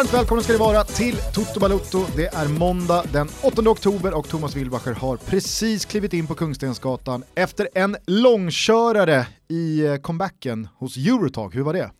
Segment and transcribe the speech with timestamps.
[0.00, 1.98] Varmt välkomna ska ni vara till Toto Balutto.
[2.16, 7.24] Det är måndag den 8 oktober och Thomas Wilbacher har precis klivit in på Kungstensgatan
[7.34, 11.54] efter en långkörare i eh, comebacken hos Eurotalk.
[11.54, 11.90] Hur var det?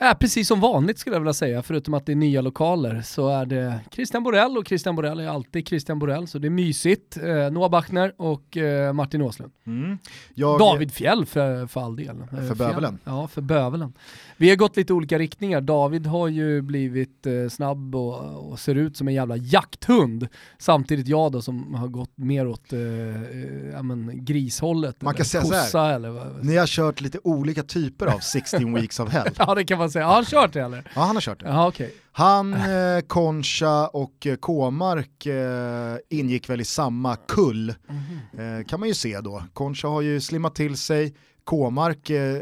[0.00, 3.28] Ja, precis som vanligt skulle jag vilja säga, förutom att det är nya lokaler så
[3.28, 7.16] är det Christian Borell och Christian Borell är alltid Christian Borell, så det är mysigt.
[7.16, 9.52] Eh, Noah Bachner och eh, Martin Åslund.
[9.66, 9.98] Mm.
[10.34, 10.58] Jag...
[10.58, 12.16] David Fjell för, för all del.
[12.30, 12.98] För bövelen.
[13.04, 13.92] Ja, för bövelen.
[14.40, 15.60] Vi har gått lite olika riktningar.
[15.60, 20.28] David har ju blivit eh, snabb och, och, ser ut som en jävla jakthund.
[20.58, 25.02] Samtidigt jag då som har gått mer åt eh, eh ja, men, grishållet.
[25.02, 29.12] Man kan säga såhär, eller ni har kört lite olika typer av 16 weeks of
[29.12, 29.28] hell.
[29.38, 30.06] ja det kan man säga.
[30.06, 30.90] Har han kört det eller?
[30.94, 31.48] Ja han har kört det.
[31.48, 31.90] Aha, okay.
[32.12, 38.58] Han, eh, Concha och eh, Kåmark eh, ingick väl i samma kull, mm -hmm.
[38.58, 39.42] eh, kan man ju se då.
[39.52, 41.14] Concha har ju slimmat till sig,
[41.48, 42.40] Kåmark, eh,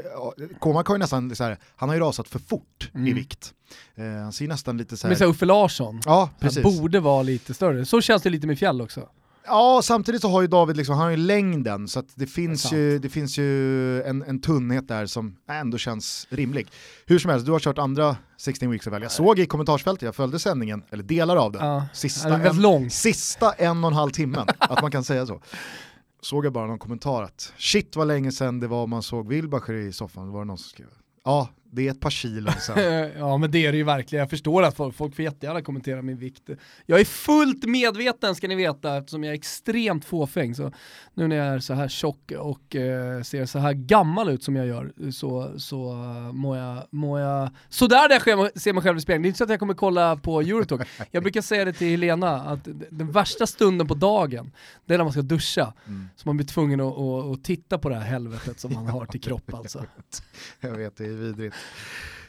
[0.58, 3.06] Kåmark har ju nästan, så här, han har ju rasat för fort mm.
[3.06, 3.54] i vikt.
[3.94, 5.10] Eh, han ser nästan lite så här...
[5.10, 6.64] Men så Uffe Larsson, ja, precis.
[6.64, 7.84] han borde vara lite större.
[7.84, 9.08] Så känns det lite med Fjäll också.
[9.46, 12.70] Ja, samtidigt så har ju David liksom, han har ju längden så att det finns
[12.70, 16.66] det ju, det finns ju en, en tunnhet där som ändå känns rimlig.
[17.06, 20.14] Hur som helst, du har kört andra 16 weeks of Jag såg i kommentarsfältet, jag
[20.14, 24.46] följde sändningen, eller delar av den, ja, sista, en, sista en och en halv timmen,
[24.58, 25.40] att man kan säga så
[26.26, 29.72] såg jag bara någon kommentar att shit vad länge sedan det var man såg Wilbacher
[29.72, 30.86] i soffan, var det någon som skrev.
[31.24, 33.10] Ja, det är ett par kilo sen.
[33.18, 36.02] ja men det är det ju verkligen, jag förstår att folk, folk får jättegärna kommentera
[36.02, 36.50] min vikt.
[36.86, 40.54] Jag är fullt medveten ska ni veta eftersom jag är extremt fåfäng.
[40.54, 40.72] Så
[41.14, 44.56] nu när jag är så här tjock och eh, ser så här gammal ut som
[44.56, 48.98] jag gör så, så uh, mår jag, mår jag sådär där jag ser mig själv
[48.98, 49.22] i spegeln.
[49.22, 50.88] Det är inte så att jag kommer kolla på Eurotalk.
[51.10, 54.52] Jag brukar säga det till Helena att den värsta stunden på dagen
[54.84, 55.72] det är när man ska duscha.
[55.86, 56.08] Mm.
[56.16, 59.06] Så man blir tvungen att, att, att, titta på det här helvetet som man har
[59.06, 59.84] till kropp alltså.
[60.60, 61.55] jag vet, det är vidrigt.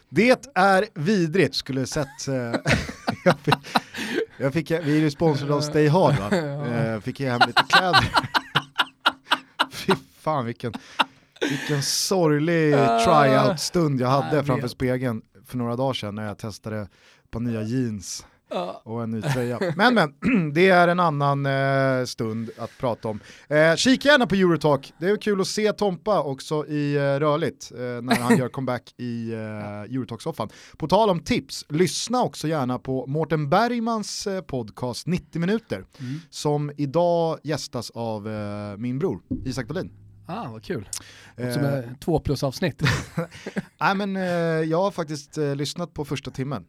[0.10, 2.28] Det är vidrigt, skulle sett...
[2.28, 2.36] Eh,
[3.26, 3.56] jag fick,
[4.38, 6.30] jag fick, vi är ju sponsrade av Stay Hard va?
[6.36, 8.10] Jag eh, fick hem lite kläder.
[9.72, 10.74] Fy fan vilken,
[11.42, 12.74] vilken sorglig
[13.06, 16.88] tryout-stund jag hade framför spegeln för några dagar sedan när jag testade
[17.32, 18.26] par nya jeans
[18.84, 19.60] och en ny tröja.
[19.76, 23.20] Men men, det är en annan eh, stund att prata om.
[23.48, 27.72] Eh, kika gärna på Eurotalk, det är kul att se Tompa också i eh, rörligt
[27.72, 30.50] eh, när han gör comeback i eh, Eurotalk-soffan.
[30.78, 36.20] På tal om tips, lyssna också gärna på Mårten Bergmans eh, podcast 90 minuter mm.
[36.30, 39.92] som idag gästas av eh, min bror Isak Dahlin.
[40.30, 40.90] Ah, vad kul.
[41.36, 42.82] Som eh, två plus avsnitt.
[43.80, 44.24] Nej men eh,
[44.70, 46.66] jag har faktiskt eh, lyssnat på första timmen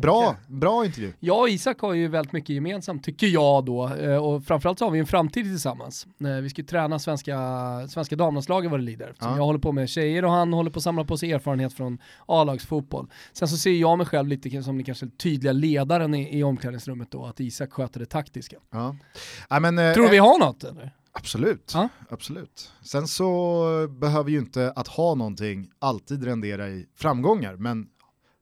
[0.00, 1.12] bra, bra intervju.
[1.20, 4.84] Jag och Isak har ju väldigt mycket gemensamt tycker jag då eh, och framförallt så
[4.84, 6.06] har vi en framtid tillsammans.
[6.20, 7.38] Eh, vi ska ju träna svenska,
[7.88, 9.14] svenska damlandslaget vad det lider.
[9.20, 9.36] Ja.
[9.36, 11.98] Jag håller på med tjejer och han håller på att samla på sig erfarenhet från
[12.26, 13.10] A-lagsfotboll.
[13.32, 17.10] Sen så ser jag mig själv lite som den kanske tydliga ledaren i, i omklädningsrummet
[17.10, 18.56] då, att Isak sköter det taktiska.
[18.70, 18.96] Ja.
[19.48, 20.94] Ja, men, eh, Tror du vi har något eller?
[21.12, 21.88] Absolut, ja.
[22.08, 22.72] absolut.
[22.82, 27.86] Sen så behöver ju inte att ha någonting alltid rendera i framgångar, men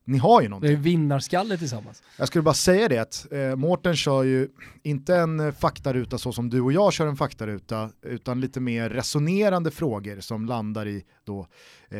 [0.08, 0.70] ni har ju någonting.
[0.70, 2.02] Det är vinnarskalle tillsammans.
[2.16, 4.48] Jag skulle bara säga det att eh, Mårten kör ju
[4.82, 8.90] inte en eh, faktaruta så som du och jag kör en faktaruta, utan lite mer
[8.90, 11.46] resonerande frågor som landar i då
[11.88, 11.98] eh,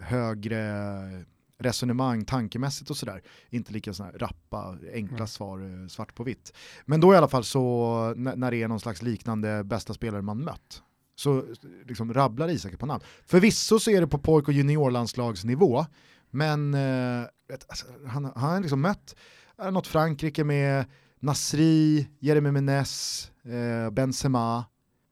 [0.00, 0.64] högre
[1.58, 3.22] resonemang tankemässigt och sådär.
[3.50, 5.26] Inte lika sådana rappa, enkla mm.
[5.26, 6.52] svar eh, svart på vitt.
[6.84, 10.38] Men då i alla fall så när det är någon slags liknande bästa spelare man
[10.38, 10.82] mött
[11.20, 11.44] så
[11.86, 13.04] liksom rabblar Isak på namn.
[13.26, 15.86] Förvisso så är det på pojk och juniorlandslagsnivå,
[16.30, 17.28] men eh,
[17.68, 19.16] alltså, han, han har liksom mött
[19.62, 20.84] eh, något Frankrike med
[21.20, 24.64] Nasri, Jeremy Menez, eh, Benzema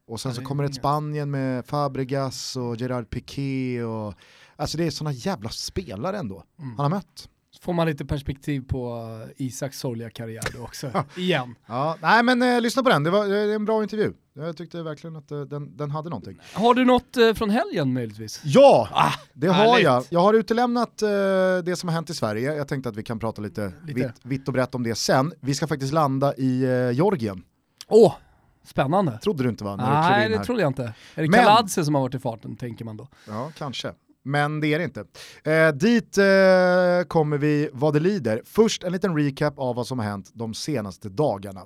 [0.06, 4.14] och sen så kommer ett Spanien med Fabregas och Gerard Piqué och
[4.56, 6.70] alltså det är sådana jävla spelare ändå mm.
[6.76, 7.28] han har mött.
[7.60, 11.54] Får man lite perspektiv på Isaks sorgliga karriär då också, igen.
[11.66, 14.12] Ja, nej men eh, lyssna på den, det var är en bra intervju.
[14.34, 16.38] Jag tyckte verkligen att eh, den, den hade någonting.
[16.52, 18.40] Har du något eh, från helgen möjligtvis?
[18.44, 20.04] Ja, ah, det har jag.
[20.10, 21.08] Jag har utelämnat eh,
[21.64, 22.54] det som har hänt i Sverige.
[22.54, 24.00] Jag tänkte att vi kan prata lite, lite.
[24.00, 25.32] Vitt, vitt och brett om det sen.
[25.40, 27.42] Vi ska faktiskt landa i eh, Georgien.
[27.88, 28.14] Åh, oh,
[28.64, 29.18] Spännande.
[29.18, 29.76] Trodde du inte va?
[29.76, 30.82] Nej, det trodde jag inte.
[31.14, 31.44] Är det Men...
[31.44, 33.08] Kaladze som har varit i farten, tänker man då?
[33.28, 33.92] Ja, kanske
[34.28, 35.04] men det är det inte.
[35.44, 38.42] Eh, dit eh, kommer vi vad det lider.
[38.44, 41.60] Först en liten recap av vad som har hänt de senaste dagarna.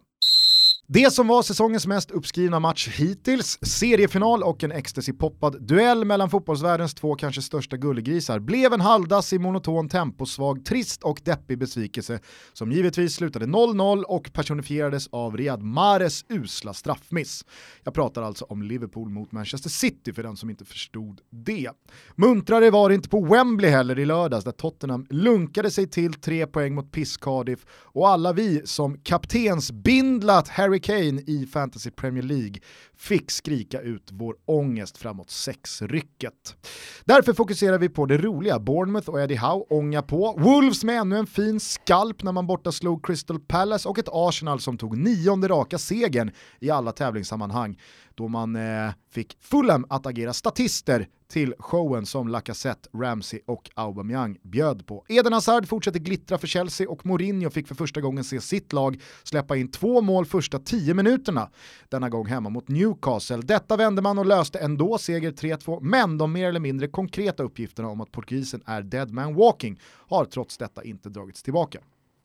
[0.94, 6.94] Det som var säsongens mest uppskrivna match hittills, seriefinal och en ecstasy-poppad duell mellan fotbollsvärldens
[6.94, 12.20] två kanske största gullegrisar, blev en halvdassig, monoton, temposvag, trist och deppig besvikelse
[12.52, 17.44] som givetvis slutade 0-0 och personifierades av Riyad Mahrez usla straffmiss.
[17.84, 21.70] Jag pratar alltså om Liverpool mot Manchester City för den som inte förstod det.
[22.14, 26.46] Muntrare var det inte på Wembley heller i lördags där Tottenham lunkade sig till tre
[26.46, 32.54] poäng mot Piss Cardiff och alla vi som kaptensbindlat Harry Kane i Fantasy Premier League
[32.96, 36.56] fick skrika ut vår ångest framåt sexrycket.
[37.04, 41.16] Därför fokuserar vi på det roliga, Bournemouth och Eddie Howe ånga på, Wolves med ännu
[41.16, 45.48] en fin skalp när man borta slog Crystal Palace och ett Arsenal som tog nionde
[45.48, 46.30] raka segern
[46.60, 47.78] i alla tävlingssammanhang
[48.14, 54.38] då man eh, fick Fulham att agera statister till showen som Lacazette, Ramsey och Aubameyang
[54.42, 55.04] bjöd på.
[55.08, 59.00] Eden Hazard fortsätter glittra för Chelsea och Mourinho fick för första gången se sitt lag
[59.22, 61.50] släppa in två mål första tio minuterna,
[61.88, 63.36] denna gång hemma mot Newcastle.
[63.36, 67.88] Detta vände man och löste ändå seger 3-2, men de mer eller mindre konkreta uppgifterna
[67.88, 71.78] om att portugisen är dead man walking har trots detta inte dragits tillbaka.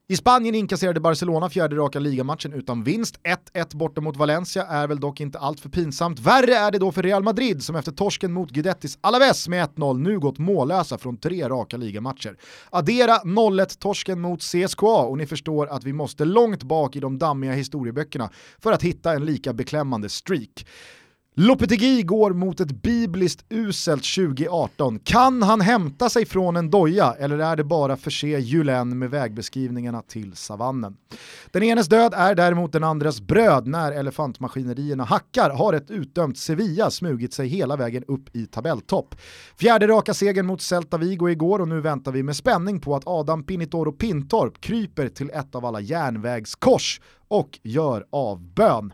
[0.10, 3.20] I Spanien inkasserade Barcelona fjärde raka ligamatchen utan vinst.
[3.54, 6.20] 1-1 borta mot Valencia är väl dock inte allt för pinsamt.
[6.20, 9.98] Värre är det då för Real Madrid som efter torsken mot Guidettis Alaves med 1-0
[9.98, 12.38] nu gått mållösa från tre raka ligamatcher.
[12.70, 17.52] Addera 0-1-torsken mot CSKA och ni förstår att vi måste långt bak i de dammiga
[17.52, 20.66] historieböckerna för att hitta en lika beklämmande streak.
[21.40, 25.00] Lopetegui går mot ett bibliskt uselt 2018.
[25.00, 30.02] Kan han hämta sig från en doja eller är det bara förse Julen med vägbeskrivningarna
[30.02, 30.98] till savannen?
[31.52, 36.92] Den enes död är däremot den andres bröd när elefantmaskinerierna hackar har ett utdömt Sevilla
[36.92, 39.16] smugit sig hela vägen upp i tabelltopp.
[39.60, 43.08] Fjärde raka segern mot Celta Vigo igår och nu väntar vi med spänning på att
[43.08, 48.92] Adam Pinitoro Pintorp kryper till ett av alla järnvägskors och gör avbön.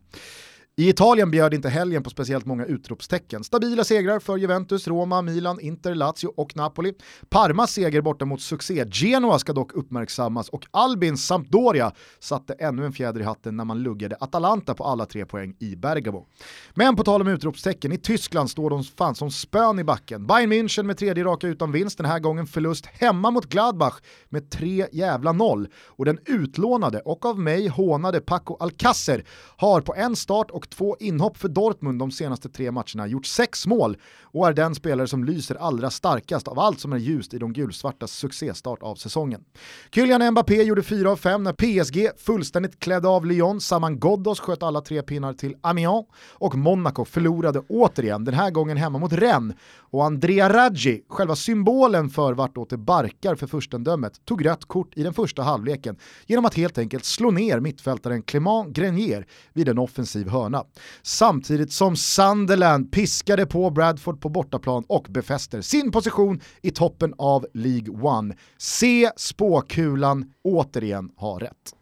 [0.75, 3.43] I Italien bjöd inte helgen på speciellt många utropstecken.
[3.43, 6.93] Stabila segrar för Juventus, Roma, Milan, Inter, Lazio och Napoli.
[7.29, 12.93] Parmas seger borta mot succé Genoa ska dock uppmärksammas och Albins Sampdoria satte ännu en
[12.93, 16.25] fjäder i hatten när man luggade Atalanta på alla tre poäng i Bergamo.
[16.73, 20.27] Men på tal om utropstecken, i Tyskland står de fan som spön i backen.
[20.27, 23.99] Bayern München med tredje raka utan vinst, den här gången förlust hemma mot Gladbach
[24.29, 25.67] med tre jävla noll.
[25.85, 29.25] Och den utlånade och av mig hånade Paco Alcacer
[29.57, 33.25] har på en start och och två inhopp för Dortmund de senaste tre matcherna, gjort
[33.25, 37.33] sex mål och är den spelare som lyser allra starkast av allt som är ljust
[37.33, 39.43] i de gulsvartas succéstart av säsongen.
[39.91, 44.63] Kylian Mbappé gjorde 4 av 5 när PSG fullständigt klädde av Lyon, Saman Ghoddos sköt
[44.63, 49.55] alla tre pinnar till Amiens och Monaco förlorade återigen, den här gången hemma mot Rennes
[49.77, 55.03] och Andrea Raggi, själva symbolen för vartåt det barkar för furstendömet, tog rött kort i
[55.03, 60.27] den första halvleken genom att helt enkelt slå ner mittfältaren Clément Grenier vid en offensiv
[60.27, 60.52] hörna.
[61.01, 67.45] Samtidigt som Sunderland piskade på Bradford på bortaplan och befäster sin position i toppen av
[67.53, 68.35] League One.
[68.57, 71.73] Se spåkulan återigen ha rätt.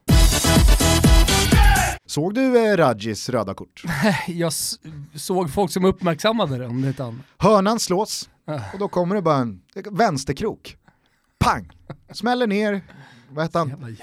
[2.05, 3.83] Såg du eh, Rajis röda kort?
[4.27, 4.53] Jag
[5.15, 8.29] såg folk som uppmärksammade det om det Hörnan slås
[8.73, 10.77] och då kommer det bara en vänsterkrok.
[11.39, 11.69] Pang!
[12.13, 12.81] Smäller ner,
[13.31, 13.97] vad heter han?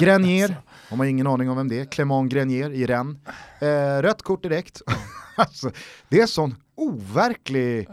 [0.00, 0.62] Grenier, alltså.
[0.88, 1.84] har man ingen aning om vem det är.
[1.84, 3.16] Clément Grenier i Rennes.
[3.60, 4.82] Eh, rött kort direkt.
[5.36, 5.70] alltså,
[6.08, 7.88] det är sån overklig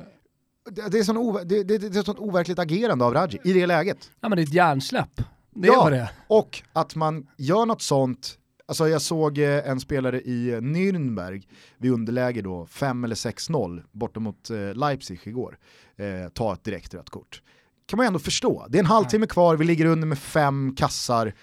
[0.71, 3.65] det är, sån ov det, det, det är sånt overkligt agerande av Raji i det
[3.65, 4.11] läget.
[4.21, 5.21] Ja men det är ett hjärnsläpp.
[5.55, 8.37] Det ja, är det och att man gör något sånt
[8.69, 14.19] Alltså jag såg eh, en spelare i Nürnberg vid underläge då, 5 eller 6-0 borta
[14.19, 15.57] mot eh, Leipzig igår,
[15.95, 17.41] eh, ta ett direkt rött kort.
[17.87, 18.65] Kan man ju ändå förstå.
[18.69, 21.33] Det är en halvtimme kvar, vi ligger under med fem kassar.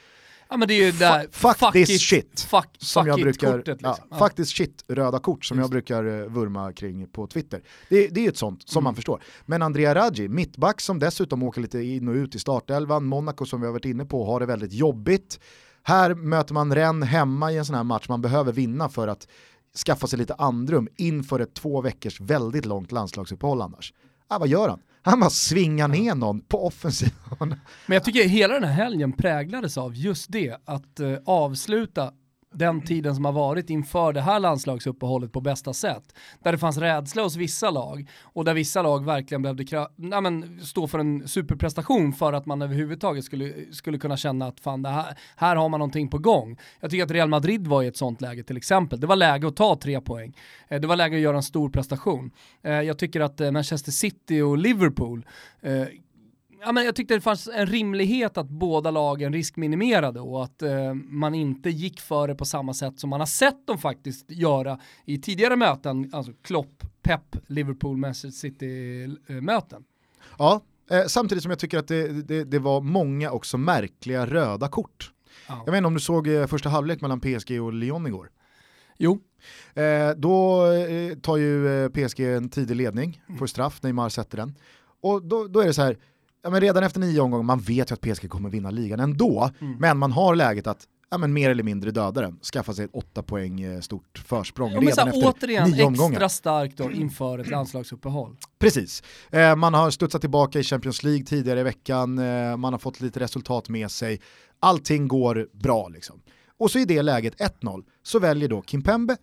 [0.49, 2.41] Ja men det är ju där, fuck, fuck this it, shit.
[2.41, 3.77] Fuck, som jag brukar, liksom.
[3.81, 4.19] ja, ja.
[4.19, 5.65] Fuck this shit, röda kort som Just.
[5.65, 7.63] jag brukar vurma kring på Twitter.
[7.89, 8.85] Det, det är ju ett sånt som mm.
[8.85, 9.23] man förstår.
[9.47, 13.61] Men Andrea Raggi, mittback som dessutom åker lite in och ut i startelvan, Monaco som
[13.61, 15.41] vi har varit inne på har det väldigt jobbigt.
[15.83, 19.29] Här möter man Rennes hemma i en sån här match man behöver vinna för att
[19.87, 23.93] skaffa sig lite andrum inför ett två veckors väldigt långt landslagsuppehåll annars.
[24.29, 24.81] Ah, vad gör han?
[25.05, 27.15] Han bara svingar ner någon på offensiven.
[27.87, 32.13] Men jag tycker hela den här helgen präglades av just det, att uh, avsluta
[32.55, 36.15] den tiden som har varit inför det här landslagsuppehållet på bästa sätt.
[36.43, 40.61] Där det fanns rädsla hos vissa lag och där vissa lag verkligen behövde nej men,
[40.63, 44.89] stå för en superprestation för att man överhuvudtaget skulle, skulle kunna känna att fan, det
[44.89, 46.59] här, här har man någonting på gång.
[46.81, 49.01] Jag tycker att Real Madrid var i ett sånt läge till exempel.
[49.01, 50.37] Det var läge att ta tre poäng.
[50.69, 52.31] Eh, det var läge att göra en stor prestation.
[52.63, 55.27] Eh, jag tycker att eh, Manchester City och Liverpool
[56.65, 60.95] ja, men jag tyckte det fanns en rimlighet att båda lagen riskminimerade och att eh,
[60.95, 64.79] man inte gick för det på samma sätt som man har sett dem faktiskt göra
[65.05, 69.85] i tidigare möten, alltså Klopp, Pep, Liverpool, Manchester City-möten.
[70.39, 74.69] Ja, eh, samtidigt som jag tycker att det, det, det var många också märkliga röda
[74.69, 75.13] kort.
[75.49, 75.63] Ja.
[75.67, 78.31] Jag vet inte om du såg eh, första halvlek mellan PSG och Lyon igår?
[78.99, 79.21] Jo.
[79.75, 83.39] Eh, då eh, tar ju eh, PSG en tidig ledning, mm.
[83.39, 84.55] får straff, Neymar sätter den.
[85.01, 85.99] Och då, då är det så här,
[86.45, 89.51] ja, men redan efter nio omgångar, man vet ju att PSG kommer vinna ligan ändå,
[89.61, 89.77] mm.
[89.79, 92.91] men man har läget att ja, men mer eller mindre döda den, skaffa sig ett
[92.95, 96.13] åtta poäng eh, stort försprång ja, redan efter återigen, nio omgångar.
[96.13, 98.37] extra starkt då inför ett landslagsuppehåll.
[98.59, 102.79] Precis, eh, man har studsat tillbaka i Champions League tidigare i veckan, eh, man har
[102.79, 104.21] fått lite resultat med sig,
[104.61, 106.23] allting går bra liksom.
[106.59, 109.17] Och så i det läget 1-0 så väljer då Kimpembe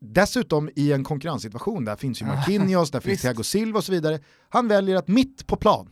[0.00, 4.20] Dessutom i en konkurrenssituation, där finns ju Marquinhos, där finns Thiago Silva och så vidare.
[4.48, 5.88] Han väljer att mitt på plan,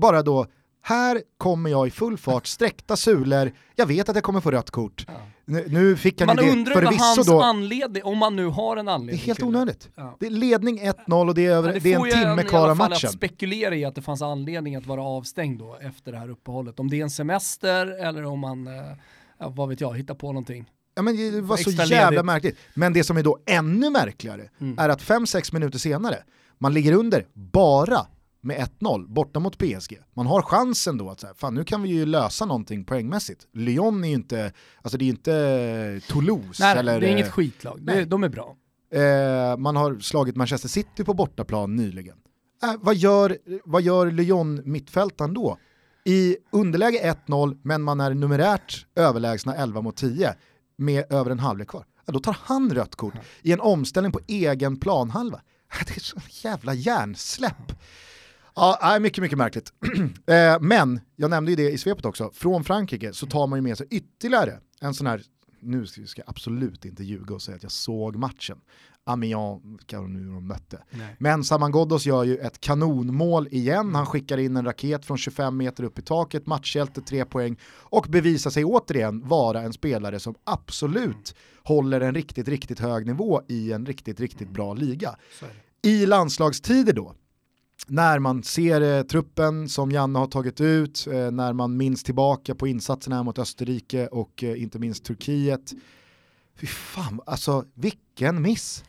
[0.00, 0.46] bara då,
[0.82, 4.70] här kommer jag i full fart, sträckta sulor, jag vet att jag kommer få rött
[4.70, 5.04] kort.
[5.08, 5.14] Ja.
[5.44, 8.76] Nu, nu, fick han man ju undrar vad hans då, anledning, om man nu har
[8.76, 9.16] en anledning.
[9.16, 9.88] Det är helt onödigt.
[9.94, 10.16] Ja.
[10.20, 12.68] Det är ledning 1-0 och det är, över, ja, det det är en timme kvar
[12.68, 13.08] av matchen.
[13.08, 16.80] att spekulera i att det fanns anledning att vara avstängd då efter det här uppehållet.
[16.80, 20.66] Om det är en semester eller om man, eh, vad vet jag, hittar på någonting.
[20.94, 22.24] Ja, men det var så jävla ledigt.
[22.24, 22.58] märkligt.
[22.74, 24.78] Men det som är då ännu märkligare mm.
[24.78, 26.16] är att 5-6 minuter senare,
[26.58, 28.06] man ligger under bara
[28.40, 29.98] med 1-0 borta mot PSG.
[30.14, 33.46] Man har chansen då att så här, fan nu kan vi ju lösa någonting poängmässigt.
[33.52, 36.62] Lyon är ju inte, alltså det är inte Toulouse.
[36.62, 38.06] Nej, eller, det är inget skitlag, nej.
[38.06, 38.56] de är bra.
[38.94, 42.16] Eh, man har slagit Manchester City på bortaplan nyligen.
[42.62, 45.58] Eh, vad, gör, vad gör Lyon mittfältaren då?
[46.04, 50.34] I underläge 1-0 men man är numerärt överlägsna 11 mot 10
[50.76, 51.84] med över en halvlek kvar.
[52.06, 55.40] Ja, då tar han rött kort i en omställning på egen planhalva.
[55.86, 57.72] Det är så jävla hjärnsläpp.
[58.60, 59.72] Ja, mycket, mycket märkligt.
[60.26, 63.62] Eh, men, jag nämnde ju det i svepet också, från Frankrike så tar man ju
[63.62, 65.22] med sig ytterligare en sån här,
[65.60, 68.60] nu ska jag absolut inte ljuga och säga att jag såg matchen.
[69.04, 70.82] Amiens, vilka nu de mötte.
[70.90, 71.16] Nej.
[71.18, 75.56] Men Saman Ghoddos gör ju ett kanonmål igen, han skickar in en raket från 25
[75.56, 80.34] meter upp i taket, matchhjälte, tre poäng och bevisar sig återigen vara en spelare som
[80.44, 81.24] absolut mm.
[81.62, 85.16] håller en riktigt, riktigt hög nivå i en riktigt, riktigt bra liga.
[85.82, 87.14] I landslagstider då,
[87.86, 92.54] när man ser eh, truppen som Janne har tagit ut, eh, när man minns tillbaka
[92.54, 95.72] på insatserna mot Österrike och eh, inte minst Turkiet.
[96.56, 98.84] Fy fan, alltså vilken miss.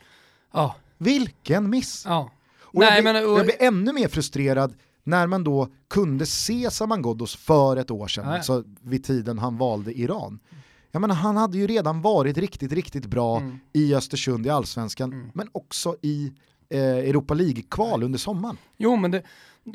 [0.53, 0.75] Ja.
[0.97, 2.03] Vilken miss.
[2.05, 2.31] Ja.
[2.61, 3.39] Och Nej, jag, blir, men, och...
[3.39, 8.07] jag blir ännu mer frustrerad när man då kunde se Saman Ghoddos för ett år
[8.07, 10.39] sedan, alltså vid tiden han valde Iran.
[10.91, 13.59] Jag menar, han hade ju redan varit riktigt, riktigt bra mm.
[13.73, 15.31] i Östersund i allsvenskan, mm.
[15.33, 16.31] men också i
[16.71, 18.57] Eh, Europa League-kval under sommaren.
[18.77, 19.23] Jo, men det,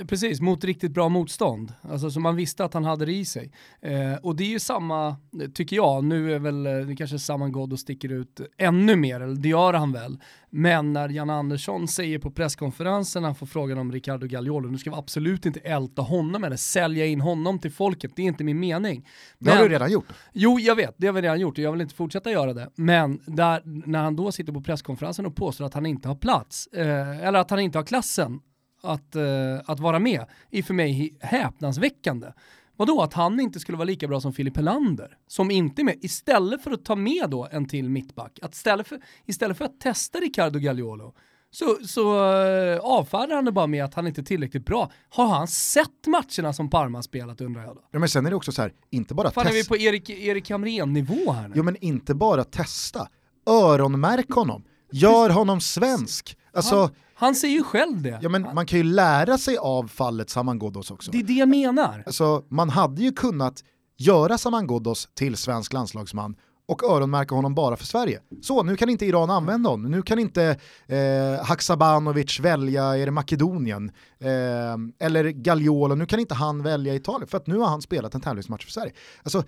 [0.08, 1.72] Precis, mot riktigt bra motstånd.
[1.82, 3.52] Alltså så man visste att han hade det i sig.
[3.80, 5.16] Eh, och det är ju samma,
[5.54, 9.34] tycker jag, nu är väl, eh, det kanske Saman Ghoddo sticker ut ännu mer, eller
[9.34, 10.18] det gör han väl.
[10.50, 14.90] Men när Jan Andersson säger på presskonferensen, han får frågan om Ricardo Gagliolo, nu ska
[14.90, 18.60] vi absolut inte älta honom eller sälja in honom till folket, det är inte min
[18.60, 19.08] mening.
[19.38, 20.06] Men, det har du redan gjort.
[20.32, 22.70] Jo, jag vet, det har vi redan gjort och jag vill inte fortsätta göra det.
[22.74, 26.66] Men där, när han då sitter på presskonferensen och påstår att han inte har plats,
[26.66, 28.40] eh, eller att han inte har klassen,
[28.86, 32.32] att, uh, att vara med är för mig häpnadsväckande.
[32.76, 36.04] Vadå, att han inte skulle vara lika bra som Filip Helander, som inte är med,
[36.04, 39.80] istället för att ta med då en till mittback, att istället för, istället för att
[39.80, 41.14] testa Ricardo Gagliolo,
[41.50, 44.92] så, så uh, avfärdar han det bara med att han inte är tillräckligt bra.
[45.08, 47.82] Har han sett matcherna som Parma spelat undrar jag då?
[47.90, 49.40] Ja men sen är det också så här, inte bara testa.
[49.40, 51.54] Fan är vi på Erik, Erik Hamrén-nivå här nu?
[51.56, 53.08] Jo men inte bara testa,
[53.46, 56.36] öronmärk honom, gör honom svensk.
[56.56, 58.18] Alltså, han, han säger ju själv det.
[58.22, 61.10] Ja, men man kan ju lära sig av fallet Saman Ghoddos också.
[61.10, 62.02] Det är det jag menar.
[62.06, 63.64] Alltså, man hade ju kunnat
[63.96, 66.36] göra Saman Ghoddos till svensk landslagsman
[66.68, 68.20] och öronmärka honom bara för Sverige.
[68.42, 69.90] Så, nu kan inte Iran använda honom.
[69.90, 73.90] Nu kan inte eh, Haksabanovic välja, är det Makedonien?
[74.18, 78.14] Eh, eller Gagliolo, nu kan inte han välja Italien för att nu har han spelat
[78.14, 78.92] en tävlingsmatch för Sverige.
[79.22, 79.44] Alltså,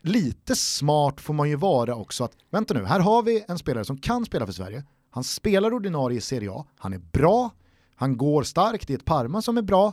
[0.00, 3.84] lite smart får man ju vara också att, vänta nu, här har vi en spelare
[3.84, 4.84] som kan spela för Sverige,
[5.14, 7.50] han spelar ordinarie i Serie A, han är bra,
[7.94, 9.92] han går starkt i ett Parma som är bra.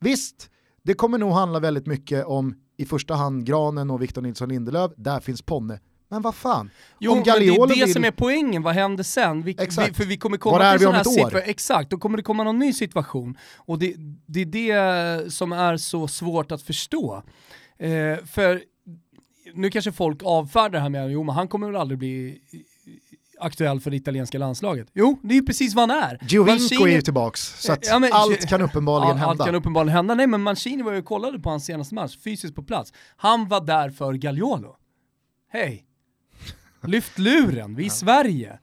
[0.00, 0.50] Visst,
[0.82, 4.92] det kommer nog handla väldigt mycket om i första hand Granen och Victor Nilsson Lindelöf,
[4.96, 5.80] där finns Ponne.
[6.08, 6.70] Men vad fan?
[6.98, 7.94] Jo, om Gagliolo men det är det vill...
[7.94, 9.42] som är poängen, vad händer sen?
[9.42, 9.56] Vi.
[9.58, 11.42] Vi, för vi kommer komma Var är vi om ett år?
[11.44, 13.38] Exakt, då kommer det komma någon ny situation.
[13.56, 13.94] Och det,
[14.26, 17.22] det är det som är så svårt att förstå.
[17.78, 18.62] Eh, för
[19.54, 22.40] nu kanske folk avfärdar det här med att han kommer väl aldrig bli
[23.40, 24.88] aktuell för det italienska landslaget?
[24.94, 26.18] Jo, det är ju precis vad han är.
[26.28, 29.42] Giovinco Mancini- är ju tillbaks, så att Ja, men- allt kan uppenbarligen ja, hända.
[29.42, 30.14] Allt kan uppenbarligen hända.
[30.14, 32.92] Nej men Mancini var ju och kollade på hans senaste match, fysiskt på plats.
[33.16, 34.76] Han var där för Gagliolo.
[35.52, 35.84] Hej!
[36.82, 38.58] Lyft luren, vi är i Sverige.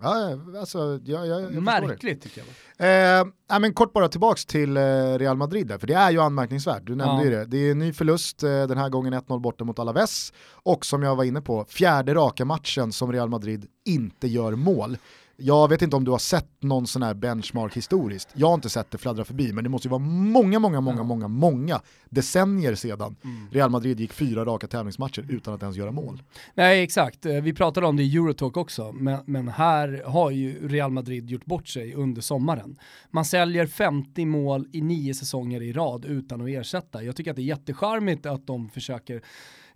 [0.00, 1.62] Ja, alltså, jag, jag, jag.
[1.62, 2.42] Märkligt tycker
[2.76, 3.20] jag.
[3.20, 4.82] Eh, men kort bara tillbaks till eh,
[5.18, 7.24] Real Madrid där, för det är ju anmärkningsvärt, du nämnde Ja.
[7.24, 7.44] ju det.
[7.44, 11.02] Det är en ny förlust, eh, den här gången 1-0 borta mot Alaves, och som
[11.02, 14.96] jag var inne på, fjärde raka matchen som Real Madrid inte gör mål.
[15.40, 18.70] Jag vet inte om du har sett någon sån här benchmark historiskt, jag har inte
[18.70, 21.80] sett det fladdra förbi, men det måste ju vara många, många, många, många, många
[22.10, 23.48] decennier sedan Mm.
[23.50, 26.22] Real Madrid gick fyra raka tävlingsmatcher utan att ens göra mål.
[26.54, 30.68] Nej exakt, Eh, vi pratade om det i Eurotalk också, men, men här har ju
[30.68, 32.78] Real Madrid gjort bort sig under sommaren.
[33.10, 37.02] Man säljer 50 mål i nio säsonger i rad utan att ersätta.
[37.02, 39.22] Jag tycker att det är jättecharmigt att de försöker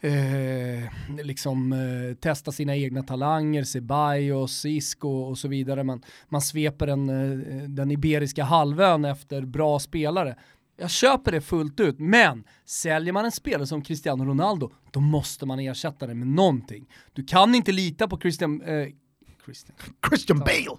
[0.03, 0.85] eh,
[1.25, 5.85] liksom eh, testa sina egna talanger, Ceballos, Isco och så vidare.
[5.85, 10.37] Man, man sveper den, eh, den iberiska halvön efter bra spelare.
[10.77, 15.47] Jag köper det fullt ut, men säljer man en spelare som Cristiano Ronaldo, då måste
[15.47, 16.89] man ersätta det med någonting.
[17.13, 18.63] Du kan inte lita på Christian...
[18.63, 18.89] Eh,
[19.45, 19.77] Christian.
[20.09, 20.79] Christian Bale!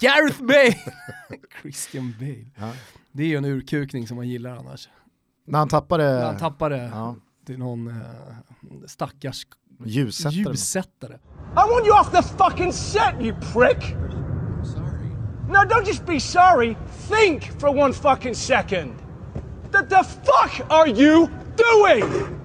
[0.00, 0.76] Gareth Bale!
[1.62, 2.46] Christian Bale.
[2.56, 2.72] Ja.
[3.12, 4.88] Det är ju en urkukning som man gillar annars.
[5.44, 9.46] När han tappade När han tappade ja, till någon eh, stackars
[9.84, 10.32] ljussättare.
[10.34, 11.18] ljussättare.
[11.54, 13.96] I want you off the fucking set, you prick!
[14.64, 14.92] Sorry
[15.48, 16.76] no, don't just be sorry.
[17.08, 18.94] Think for one fucking second.
[19.70, 22.40] The, the fuck are you doing?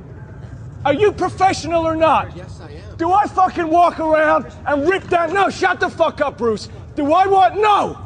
[0.83, 2.35] Are you professional or not?
[2.35, 2.97] Yes, I am.
[2.97, 5.33] Do I fucking walk around and rip down?
[5.33, 6.69] No, shut the fuck up, Bruce.
[6.95, 7.55] Do I want?
[7.55, 7.97] No!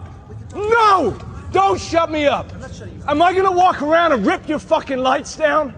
[0.55, 1.17] No!
[1.51, 2.51] Don't shut me up.
[3.07, 5.73] Am I gonna walk around and rip your fucking lights down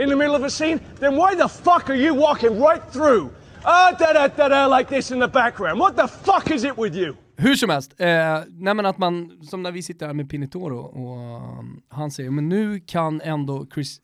[0.00, 0.80] in the middle of a scene?
[0.98, 3.30] Then why the fuck are you walking right through?
[3.62, 5.80] Ah, da da da da, like this in the background.
[5.80, 7.14] What the fuck is it with you?
[7.36, 10.78] Hur som helst, eh, nej men att man, som när vi sitter här med Pinitoro
[10.78, 14.00] och um, han säger, men nu kan ändå Chris,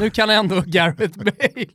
[0.00, 1.66] nu kan ändå Gareth Bale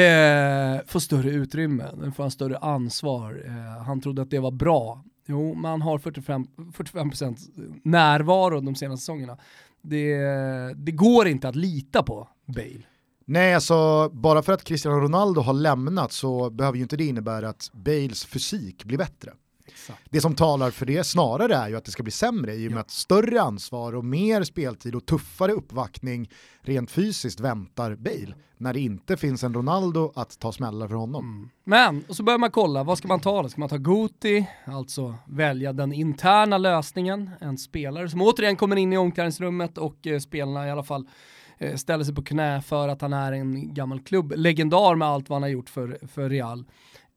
[0.00, 3.42] eh, få större utrymme, nu får han större ansvar.
[3.46, 5.04] Eh, han trodde att det var bra.
[5.26, 7.36] Jo, man har 45, 45%
[7.84, 9.38] närvaro de senaste säsongerna.
[9.82, 10.16] Det,
[10.76, 12.82] det går inte att lita på Bale.
[13.24, 17.48] Nej, alltså bara för att Cristiano Ronaldo har lämnat så behöver ju inte det innebära
[17.48, 19.32] att Bales fysik blir bättre.
[20.10, 22.72] Det som talar för det snarare är ju att det ska bli sämre i och
[22.72, 26.30] med att större ansvar och mer speltid och tuffare uppvaktning
[26.62, 31.50] rent fysiskt väntar Bale när det inte finns en Ronaldo att ta smällar för honom.
[31.64, 33.48] Men, och så börjar man kolla, vad ska man ta då?
[33.48, 38.92] Ska man ta Guti, alltså välja den interna lösningen, en spelare som återigen kommer in
[38.92, 41.08] i omklädningsrummet och eh, spelarna i alla fall
[41.76, 45.42] ställer sig på knä för att han är en gammal klubblegendar med allt vad han
[45.42, 46.64] har gjort för, för Real.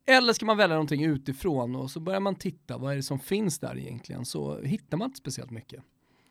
[0.06, 3.20] Eller ska man välja någonting utifrån och så börjar man titta, vad är det som
[3.20, 4.26] finns där egentligen?
[4.26, 5.84] Så hittar man inte speciellt mycket.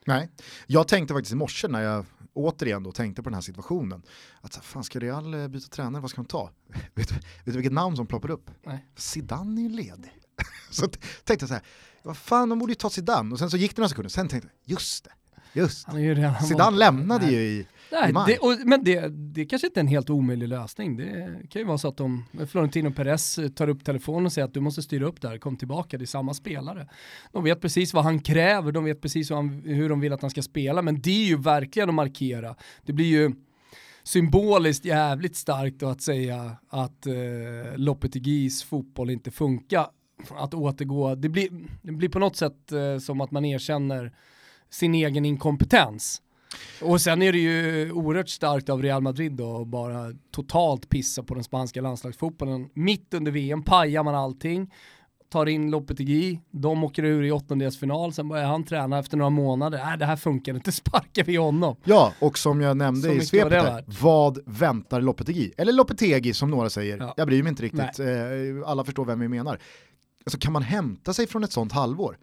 [0.06, 0.30] Nej,
[0.66, 4.02] jag tänkte faktiskt i morse när jag återigen då tänkte på den här situationen
[4.40, 6.50] att så, fan ska Real eh, byta tränare, vad ska de ta?
[6.94, 8.50] vet, du, vet du vilket namn som ploppar upp?
[8.62, 8.86] Nej.
[8.96, 10.12] Zidane är ju ledig.
[10.70, 10.82] så
[11.24, 11.62] tänkte jag så här,
[12.02, 14.28] vad fan de borde ju ta Zidane och sen så gick det några sekunder, sen
[14.28, 15.10] tänkte jag, just det,
[15.52, 17.34] just redan Zidane lämnade Nej.
[17.34, 20.96] ju i Nej, det, och, men det, det kanske inte är en helt omöjlig lösning.
[20.96, 24.48] Det kan ju vara så att de, Florentino Perez eh, tar upp telefonen och säger
[24.48, 26.88] att du måste styra upp där, kom tillbaka, det är samma spelare.
[27.32, 30.20] De vet precis vad han kräver, de vet precis hur, han, hur de vill att
[30.20, 32.56] han ska spela, men det är ju verkligen att markera.
[32.82, 33.32] Det blir ju
[34.02, 37.14] symboliskt jävligt starkt att säga att eh,
[37.76, 39.86] Lopetegis fotboll inte funkar.
[40.30, 41.48] Att återgå, det blir,
[41.82, 44.12] det blir på något sätt eh, som att man erkänner
[44.70, 46.22] sin egen inkompetens.
[46.82, 51.22] Och sen är det ju oerhört starkt av Real Madrid då att bara totalt pissa
[51.22, 52.68] på den spanska landslagsfotbollen.
[52.74, 54.70] Mitt under VM pajar man allting,
[55.32, 59.78] tar in Lopetegui, de åker ur i åttondelsfinal, sen börjar han träna efter några månader.
[59.78, 61.76] Äh, det här funkar inte, sparkar vi honom.
[61.84, 63.84] Ja, och som jag nämnde Så i svepet, värt.
[64.02, 65.52] vad väntar Lopetegi?
[65.56, 67.14] Eller Lopetegi som några säger, Ja.
[67.16, 68.06] jag bryr mig inte riktigt, eh,
[68.66, 69.58] alla förstår vem vi menar.
[70.24, 72.18] Alltså kan man hämta sig från ett sånt halvår?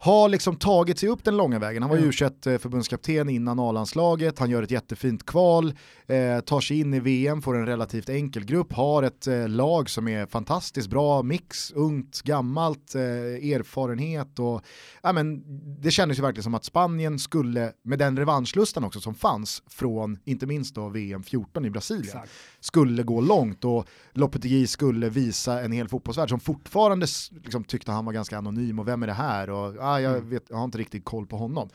[0.00, 2.12] Har liksom tagit sig upp den långa vägen, han var ju u
[2.58, 5.74] förbundskapten innan A-landslaget, han gör ett jättefint kval,
[6.06, 9.90] eh, tar sig in i VM, får en relativt enkel grupp, har ett eh, lag
[9.90, 14.62] som är fantastiskt bra, mix, ungt, gammalt, eh, erfarenhet och
[15.02, 15.42] ja, men,
[15.80, 20.18] det kändes ju verkligen som att Spanien skulle, med den revanschlustan också som fanns från
[20.24, 22.32] inte minst då VM 14 i Brasilien, Exakt.
[22.60, 27.06] Skulle gå långt och Lopetegui skulle visa en hel fotbollsvärld som fortfarande
[27.42, 30.44] liksom, tyckte han var ganska anonym och vem är det här och ah, jag, vet,
[30.48, 31.68] jag har inte riktigt koll på honom.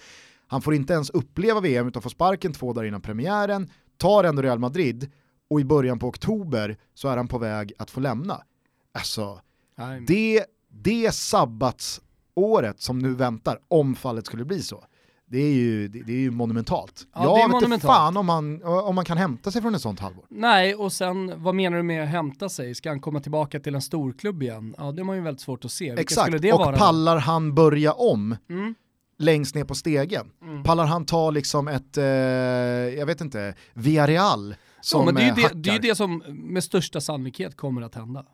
[0.47, 4.41] Han får inte ens uppleva VM utan får sparken två dagar innan premiären, tar ändå
[4.41, 5.11] Real Madrid
[5.49, 8.41] och i början på oktober så är han på väg att få lämna.
[8.91, 9.41] Alltså.
[10.07, 14.85] Det, det sabbatsåret som nu väntar, om fallet skulle bli så,
[15.33, 17.07] det är ju, det, det är ju monumentalt.
[17.13, 17.93] Ja, jag vet monumentalt.
[17.93, 20.25] fan om man, om man kan hämta sig från ett sånt halvår.
[20.29, 22.75] Nej, och sen vad menar du med att hämta sig?
[22.75, 24.75] Ska han komma tillbaka till en storklubb igen?
[24.77, 25.85] Ja, det har man ju väldigt svårt att se.
[25.85, 28.35] Vilka Exakt, och vara pallar han börja om?
[28.49, 28.75] Mm
[29.17, 30.31] längst ner på stegen.
[30.41, 30.63] Mm.
[30.63, 35.25] Pallar han ta liksom ett, eh, jag vet inte, Villarreal som ja, men det är
[35.25, 38.25] ju det, det, är det som med största sannolikhet kommer att hända.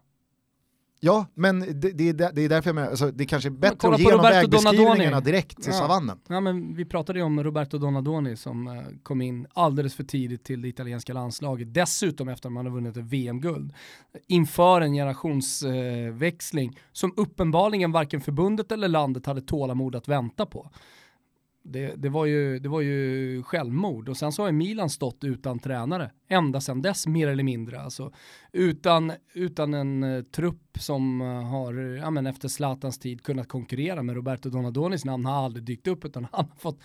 [1.02, 3.88] Ja, men det, det, det är därför jag menar, alltså, det är kanske är bättre
[3.88, 5.80] att ge de vägbeskrivningarna direkt till ja.
[5.80, 6.20] savannen.
[6.28, 10.44] Ja, men vi pratade ju om Roberto Donadoni som uh, kom in alldeles för tidigt
[10.44, 13.74] till det italienska landslaget, dessutom efter att man har vunnit ett VM-guld.
[14.28, 20.70] Inför en generationsväxling uh, som uppenbarligen varken förbundet eller landet hade tålamod att vänta på.
[21.64, 25.60] Det, det, var ju, det var ju självmord och sen så har Milan stått utan
[25.60, 27.82] tränare ända sedan dess mer eller mindre.
[27.82, 28.12] Alltså,
[28.52, 34.04] utan, utan en uh, trupp som uh, har, ja, men efter Zlatans tid kunnat konkurrera
[34.04, 36.80] med Roberto Donadonis namn har aldrig dykt upp utan han har fått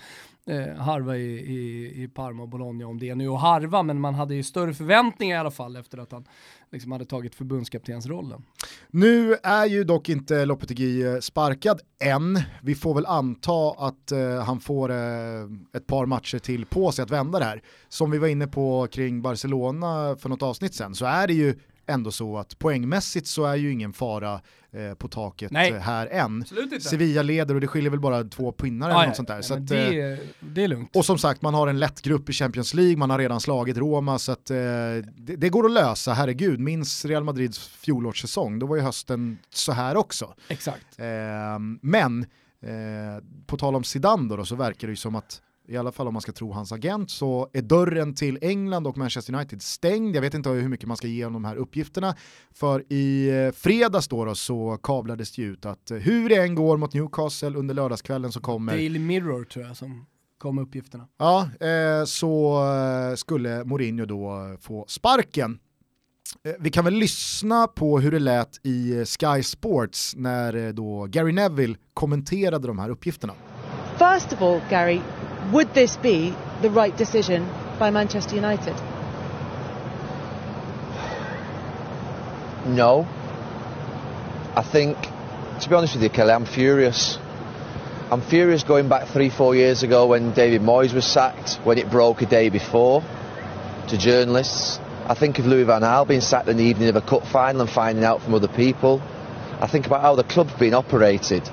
[0.51, 4.01] uh, harva i, i, i Parma och Bologna om det är nu och harva men
[4.01, 6.25] man hade ju större förväntningar i alla fall efter att han
[6.73, 8.43] liksom hade tagit förbundskaptensrollen.
[8.91, 12.41] Nu är ju dock inte Lopetegui sparkad än.
[12.63, 14.13] Vi får väl anta att
[14.45, 14.91] han får
[15.73, 17.63] ett par matcher till på sig att vända det här.
[17.89, 21.55] Som vi var inne på kring Barcelona för något avsnitt sen så är det ju
[21.87, 24.41] ändå så att poängmässigt så är ju ingen fara
[24.73, 26.45] eh, på taket Nej, här än.
[26.81, 29.37] Sevilla leder och det skiljer väl bara två pinnar eller något sånt där.
[29.37, 30.97] Ja, så att, det, eh, det, är lugnt.
[30.97, 33.77] Och som sagt, man har en lätt grupp i Champions League, man har redan slagit
[33.77, 36.61] Roma så att eh, det, det, går att lösa, herregud.
[36.61, 40.35] Minns Real Madrids fjolårssäsong, då var ju hösten så här också.
[40.49, 40.99] Exakt.
[40.99, 42.27] Eh, men,
[43.47, 46.07] på tal om Zidane då, då så verkar det ju som att i alla fall
[46.07, 50.17] om man ska tro hans agent, så är dörren till England och Manchester United stängd.
[50.17, 52.17] Jag vet inte hur mycket man ska ge om de här uppgifterna.
[52.55, 56.55] För i eh, fredags då, då så kablades det ut att eh, hur det än
[56.55, 58.73] går mot Newcastle under lördagskvällen så kommer...
[58.73, 60.07] Daily Mirror tror jag som
[60.39, 61.09] kom uppgifterna.
[61.19, 62.61] Ja, eh, så
[63.17, 65.59] skulle Mourinho då få sparken.
[66.59, 71.77] Vi kan väl lyssna på hur det lät i Sky Sports när då Gary Neville
[71.95, 73.35] kommenterade de här uppgifterna.
[73.99, 75.01] First of all, Gary,
[75.53, 78.75] would this be the right decision by Manchester United?
[82.67, 83.07] No.
[84.57, 84.97] I think,
[85.61, 87.19] to be honest with you, Kelly, I'm furious.
[88.11, 91.91] I'm furious going back three, four years ago when David Moyes was sacked, when it
[91.91, 93.03] broke a day before
[93.89, 94.79] to journalists.
[95.07, 97.63] I think of Louis Van Gaal being sacked in the evening of a cup final
[97.63, 99.03] and finding out from other people.
[99.61, 101.49] I think about how the club's been operated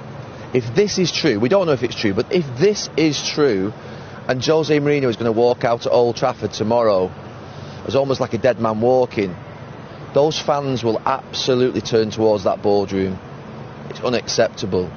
[0.54, 3.74] if this is true, we don't know if it's true, but if this is true,
[4.28, 7.12] and Jose Mourinho is going to walk out at Old Trafford tomorrow
[7.86, 9.36] as almost like a dead man walking,
[10.14, 13.18] those fans will absolutely turn towards that boardroom.
[13.90, 14.92] It's unacceptable.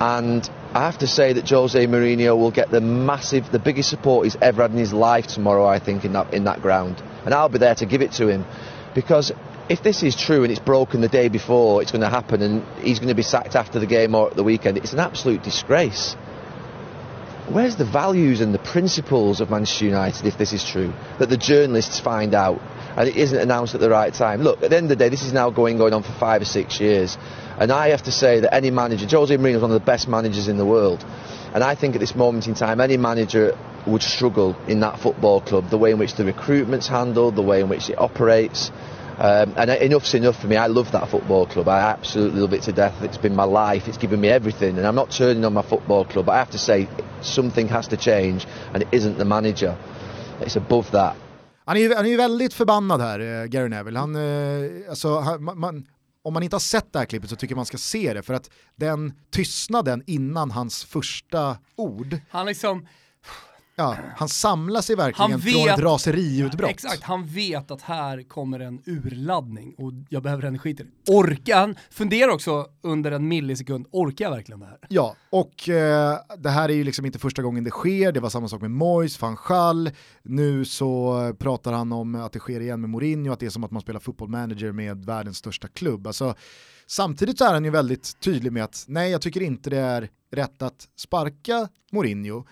[0.00, 4.24] And I have to say that Jose Mourinho will get the massive, the biggest support
[4.24, 7.02] he's ever had in his life tomorrow, I think, in that, in that ground.
[7.24, 8.44] And I'll be there to give it to him.
[8.94, 9.32] Because
[9.68, 12.64] if this is true and it's broken the day before it's going to happen and
[12.78, 15.42] he's going to be sacked after the game or at the weekend, it's an absolute
[15.42, 16.14] disgrace.
[17.48, 20.92] Where's the values and the principles of Manchester United if this is true?
[21.18, 22.60] That the journalists find out
[22.96, 24.42] and it isn't announced at the right time.
[24.42, 26.42] Look, at the end of the day, this is now going going on for five
[26.42, 27.16] or six years.
[27.58, 30.08] And I have to say that any manager, Jose Mourinho is one of the best
[30.08, 31.04] managers in the world.
[31.54, 35.40] And I think at this moment in time, any manager would struggle in that football
[35.40, 38.70] club, the way in which the recruitment's handled, the way in which it operates.
[39.18, 40.56] Um, and enough's enough for me.
[40.56, 41.68] I love that football club.
[41.68, 43.02] I absolutely love it to death.
[43.02, 43.88] It's been my life.
[43.88, 44.78] It's given me everything.
[44.78, 46.26] And I'm not turning on my football club.
[46.26, 46.86] But I have to say,
[47.22, 48.46] something has to change.
[48.74, 49.74] And it isn't the manager.
[50.40, 51.16] It's above that.
[51.64, 53.98] Han är, han är väldigt förbannad här, eh, Gary Neville.
[53.98, 55.86] Han, eh, alltså, han, man,
[56.22, 58.22] om man inte har sett det här klippet så tycker man ska se det.
[58.22, 62.16] För att den tystnaden innan hans första ord.
[62.30, 62.86] Han liksom
[63.78, 66.70] Ja, han samlar sig verkligen vet, från ett raseriutbrott.
[66.70, 71.12] Exakt, han vet att här kommer en urladdning och jag behöver energi till det.
[71.12, 71.76] Orkar han?
[71.90, 74.78] Funderar också under en millisekund, orkar jag verkligen det här?
[74.88, 78.30] Ja, och eh, det här är ju liksom inte första gången det sker, det var
[78.30, 79.90] samma sak med Mois, van Schall,
[80.22, 83.64] nu så pratar han om att det sker igen med Mourinho, att det är som
[83.64, 86.06] att man spelar football manager med världens största klubb.
[86.06, 86.34] Alltså,
[86.86, 90.08] samtidigt så är han ju väldigt tydlig med att nej, jag tycker inte det är
[90.32, 92.44] rätt att sparka Mourinho,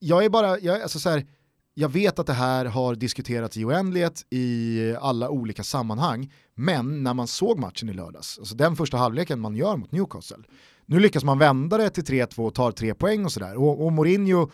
[0.00, 1.26] jag är bara, jag, alltså så här,
[1.74, 7.14] jag vet att det här har diskuterats i oändlighet i alla olika sammanhang, men när
[7.14, 10.42] man såg matchen i lördags, alltså den första halvleken man gör mot Newcastle,
[10.86, 13.56] nu lyckas man vända det till 3-2 och tar tre poäng och sådär.
[13.56, 14.50] Och, och Mourinho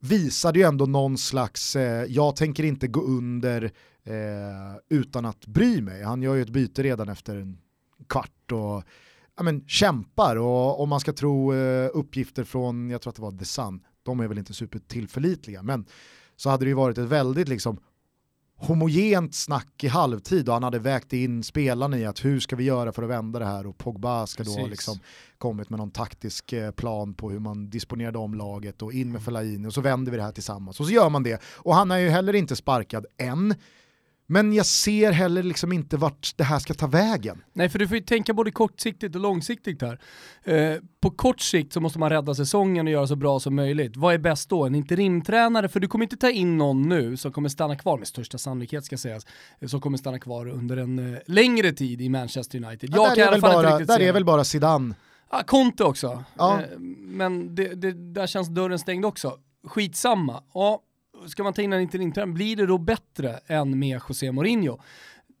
[0.00, 3.64] visade ju ändå någon slags, eh, jag tänker inte gå under
[4.04, 6.02] eh, utan att bry mig.
[6.02, 7.58] Han gör ju ett byte redan efter en
[8.08, 8.82] kvart och
[9.36, 13.22] ja, men, kämpar och om man ska tro eh, uppgifter från, jag tror att det
[13.22, 15.84] var The Sun, de är väl inte supertillförlitliga, men
[16.36, 17.80] så hade det ju varit ett väldigt liksom
[18.58, 22.64] homogent snack i halvtid och han hade vägt in spelarna i att hur ska vi
[22.64, 24.70] göra för att vända det här och Pogba ska då Precis.
[24.70, 24.98] liksom
[25.38, 29.08] kommit med någon taktisk eh, plan på hur man disponerade om laget och in med
[29.08, 29.22] mm.
[29.22, 31.42] Fellaini och så vänder vi det här tillsammans och så gör man det.
[31.44, 33.54] Och han är ju heller inte sparkad än,
[34.30, 37.42] men jag ser heller liksom inte vart det här ska ta vägen.
[37.52, 40.00] Nej, för du får ju tänka både kortsiktigt och långsiktigt här.
[40.44, 43.96] Eh, på kort sikt så måste man rädda säsongen och göra så bra som möjligt.
[43.96, 44.64] Vad är bäst då?
[44.64, 45.68] En interimtränare?
[45.68, 48.84] För du kommer inte ta in någon nu som kommer stanna kvar, med största sannolikhet
[48.84, 49.26] ska sägas,
[49.66, 52.90] som kommer stanna kvar under en eh, längre tid i Manchester United.
[52.94, 54.94] Ja, där är, väl bara, där är väl bara Zidane.
[55.30, 56.24] Ja, Conte också.
[56.38, 56.60] Ja.
[56.60, 59.38] Eh, men det, det, där känns dörren stängd också.
[59.66, 60.42] Skitsamma.
[60.54, 60.82] Ja,
[61.26, 64.78] ska man ta in en interimtränare, blir det då bättre än med José Mourinho?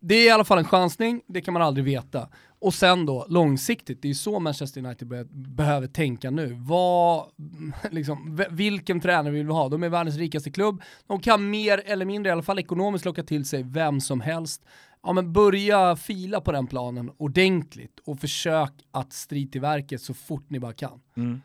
[0.00, 2.28] Det är i alla fall en chansning, det kan man aldrig veta.
[2.60, 6.56] Och sen då långsiktigt, det är ju så Manchester United be behöver tänka nu.
[6.60, 7.26] Vad,
[7.90, 9.68] liksom, vilken tränare vill vi ha?
[9.68, 13.22] De är världens rikaste klubb, de kan mer eller mindre, i alla fall ekonomiskt, locka
[13.22, 14.64] till sig vem som helst.
[15.02, 20.14] Ja men börja fila på den planen ordentligt och försök att strid till verket så
[20.14, 21.00] fort ni bara kan.
[21.16, 21.40] Mm.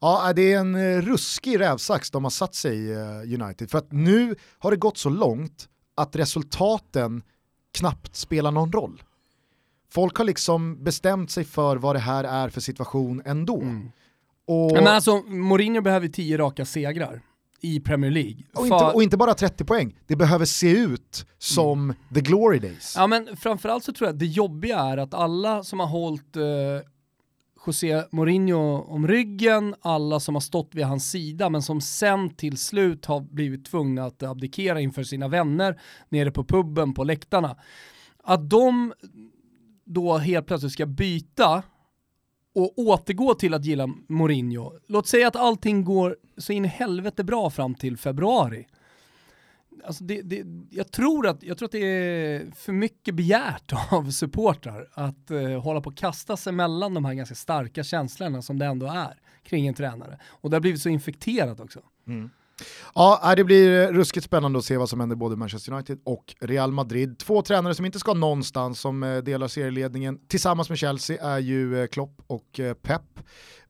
[0.00, 3.70] Ja, det är en eh, ruskig rävsax de har satt sig i eh, United.
[3.70, 7.22] För att nu har det gått så långt att resultaten
[7.78, 9.02] knappt spelar någon roll.
[9.90, 13.60] Folk har liksom bestämt sig för vad det här är för situation ändå.
[13.60, 13.90] Mm.
[14.46, 14.72] Och...
[14.72, 17.22] Men alltså, Mourinho behöver tio raka segrar
[17.60, 18.44] i Premier League.
[18.54, 21.96] Och, inte, och inte, bara 30 poäng, det behöver se ut som mm.
[22.14, 22.94] the glory days.
[22.96, 26.36] Ja men framförallt så tror jag att det jobbiga är att alla som har hållit
[26.36, 26.42] eh,
[27.66, 32.56] José Mourinho om ryggen, alla som har stått vid hans sida men som sen till
[32.56, 37.56] slut har blivit tvungna att abdikera inför sina vänner nere på puben på läktarna.
[38.24, 38.92] Att de
[39.84, 41.62] då helt plötsligt ska byta
[42.54, 44.72] och återgå till att gilla Mourinho.
[44.86, 48.66] Låt säga att allting går så in i helvete bra fram till februari
[49.84, 54.10] alltså det, det, jag, tror att, jag tror att det är för mycket begärt av
[54.10, 58.58] supportrar att eh, hålla på att kasta sig mellan de här ganska starka känslorna som
[58.58, 60.18] det ändå är kring en tränare.
[60.24, 61.80] Och det har blivit så infekterat också.
[62.06, 62.30] Mm.
[62.94, 66.72] Ja, det blir ruskigt spännande att se vad som händer både Manchester United och Real
[66.72, 67.18] Madrid.
[67.18, 71.82] Två tränare som inte ska någonstans som eh, delar serieledningen tillsammans med Chelsea är ju
[71.82, 73.02] eh, Klopp och eh, Pep.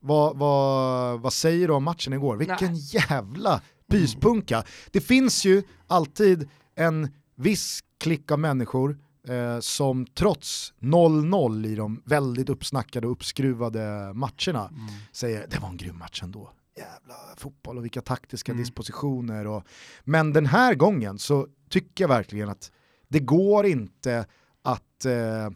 [0.01, 2.37] Vad, vad, vad säger du om matchen igår?
[2.37, 3.03] Vilken Nej.
[3.09, 4.65] jävla pyspunka.
[4.91, 8.99] Det finns ju alltid en viss klick av människor
[9.29, 14.89] eh, som trots 0-0 i de väldigt uppsnackade och uppskruvade matcherna mm.
[15.13, 16.53] säger det var en grym match ändå.
[16.77, 18.63] Jävla fotboll och vilka taktiska mm.
[18.63, 19.47] dispositioner.
[19.47, 19.63] Och,
[20.05, 22.73] men den här gången så tycker jag verkligen att
[23.09, 24.27] det går inte
[24.63, 25.51] att, eh,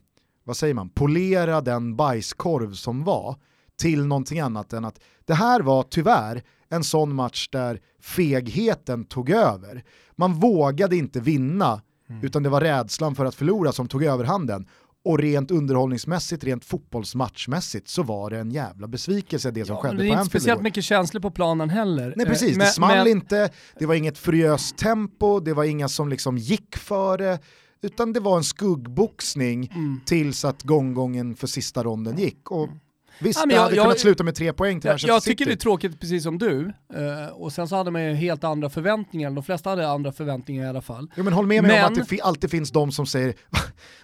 [0.45, 3.37] vad säger man, polera den bajskorv som var
[3.77, 9.31] till någonting annat än att det här var tyvärr en sån match där fegheten tog
[9.31, 9.85] över.
[10.17, 12.25] Man vågade inte vinna, mm.
[12.25, 14.67] utan det var rädslan för att förlora som tog överhanden.
[15.05, 19.97] Och rent underhållningsmässigt, rent fotbollsmatchmässigt så var det en jävla besvikelse det som ja, skedde
[19.97, 20.11] på Anfield.
[20.11, 20.63] Det är inte speciellt igår.
[20.63, 22.15] mycket känslor på planen heller.
[22.17, 23.09] Nej precis, men, det small men...
[23.09, 27.39] inte, det var inget furiöst tempo, det var inga som liksom gick för det
[27.83, 30.01] utan det var en skuggboxning mm.
[30.05, 32.51] tills att gånggången för sista ronden gick.
[32.51, 32.81] Och mm.
[33.19, 35.53] Visst, ja, det hade jag, kunnat sluta med tre poäng till jag, jag tycker det
[35.53, 39.31] är tråkigt precis som du, uh, och sen så hade man ju helt andra förväntningar,
[39.31, 41.11] de flesta hade andra förväntningar i alla fall.
[41.17, 41.93] Jo men håll med mig men...
[41.93, 43.35] om att det alltid finns de som säger,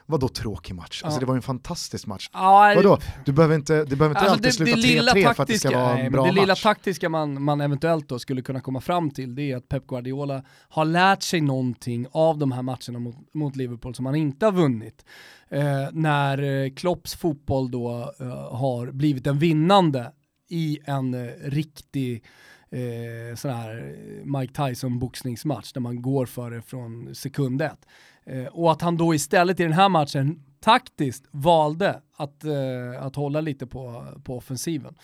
[0.06, 1.02] vadå tråkig match?
[1.04, 2.30] Alltså det var ju en fantastisk match.
[2.32, 5.48] Ja, vadå, du behöver inte, du behöver inte alltså, alltid det, sluta 3-3 för att
[5.48, 6.34] det ska vara en bra det match.
[6.34, 9.68] Det lilla taktiska man, man eventuellt då skulle kunna komma fram till, det är att
[9.68, 14.14] Pep Guardiola har lärt sig någonting av de här matcherna mot, mot Liverpool som han
[14.14, 15.04] inte har vunnit
[15.50, 20.12] eh, när eh, Klopps fotboll då eh, har blivit en vinnande
[20.48, 22.24] i en eh, riktig
[22.70, 27.86] eh, sån här eh, Mike Tyson boxningsmatch där man går för det från sekund ett.
[28.24, 33.16] Eh, och att han då istället i den här matchen taktiskt valde att, eh, att
[33.16, 34.94] hålla lite på, på offensiven.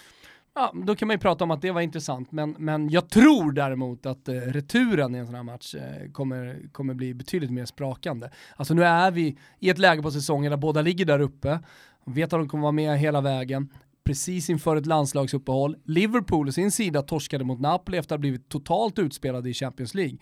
[0.54, 3.52] Ja, då kan man ju prata om att det var intressant, men, men jag tror
[3.52, 7.64] däremot att eh, returen i en sån här match eh, kommer, kommer bli betydligt mer
[7.64, 8.30] sprakande.
[8.56, 11.60] Alltså nu är vi i ett läge på säsongen där båda ligger där uppe,
[12.04, 13.72] vet att de kommer vara med hela vägen,
[14.04, 15.76] precis inför ett landslagsuppehåll.
[15.84, 20.18] Liverpool sin sida torskade mot Napoli efter att ha blivit totalt utspelade i Champions League.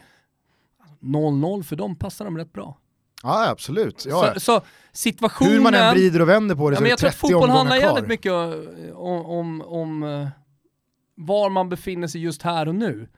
[0.81, 2.79] Alltså, 0-0 för dem passar de rätt bra.
[3.23, 4.07] Ja absolut.
[4.09, 4.33] Ja.
[4.35, 4.61] Så, så,
[4.93, 5.53] situationen...
[5.53, 7.31] Hur man än vrider och vänder på det ja, så är det 30 omgångar kvar.
[7.31, 8.33] Jag tror att fotboll handlar jävligt mycket
[8.95, 10.29] om, om, om uh,
[11.15, 13.09] var man befinner sig just här och nu.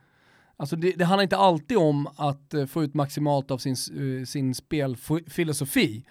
[0.57, 4.25] Alltså det, det handlar inte alltid om att uh, få ut maximalt av sin, uh,
[4.25, 6.05] sin spelfilosofi.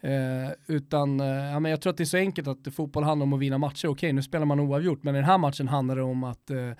[0.00, 3.24] Eh, utan eh, ja, men jag tror att det är så enkelt att fotboll handlar
[3.24, 3.88] om att vinna matcher.
[3.88, 6.70] Okej, nu spelar man oavgjort, men i den här matchen handlar det om att eh,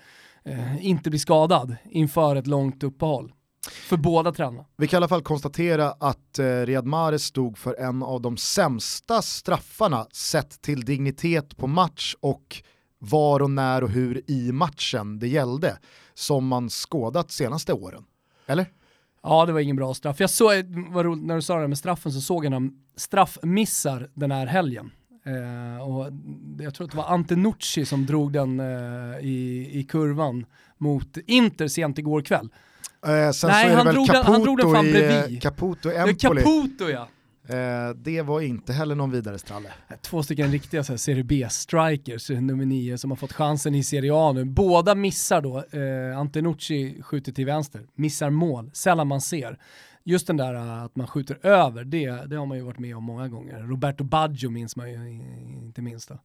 [0.43, 3.33] eh, inte bli skadad inför ett långt uppehåll.
[3.67, 4.65] För båda tränarna.
[4.77, 8.37] Vi kan i alla fall konstatera att eh, Riyad Mahrez stod för en av de
[8.37, 12.63] sämsta straffarna sett till dignitet på match och
[12.99, 15.77] var och när och hur i matchen det gällde
[16.13, 18.03] som man skådat senaste åren.
[18.47, 18.65] Eller?
[19.23, 20.19] Ja, det var ingen bra straff.
[20.19, 20.51] Jag såg,
[20.89, 24.45] vad roligt, när du sa det med straffen så såg jag några straffmissar den här
[24.45, 24.91] helgen.
[25.25, 26.13] Eh, och
[26.59, 30.45] jag tror att det var Ante Nucci som drog den eh, i, i kurvan
[30.77, 32.49] mot Inter sent igår kväll.
[33.05, 35.37] Eh, sen Nej, så är han, det väl Caputo, den, han drog den fan bredvid.
[35.37, 36.15] I, Caputo Empoli.
[36.19, 37.07] Ja, Caputo ja.
[37.49, 39.69] Eh, det var inte heller någon vidare stralle.
[40.01, 44.11] Två stycken riktiga så här, Serie B-strikers, nummer nio, som har fått chansen i Serie
[44.13, 44.45] A nu.
[44.45, 49.59] Båda missar då, eh, Antenucci skjuter till vänster, missar mål, sällan man ser.
[50.03, 52.97] Just den där uh, att man skjuter över, det, det har man ju varit med
[52.97, 53.59] om många gånger.
[53.59, 55.21] Roberto Baggio minns man ju
[55.65, 56.09] inte minst.
[56.09, 56.19] Då.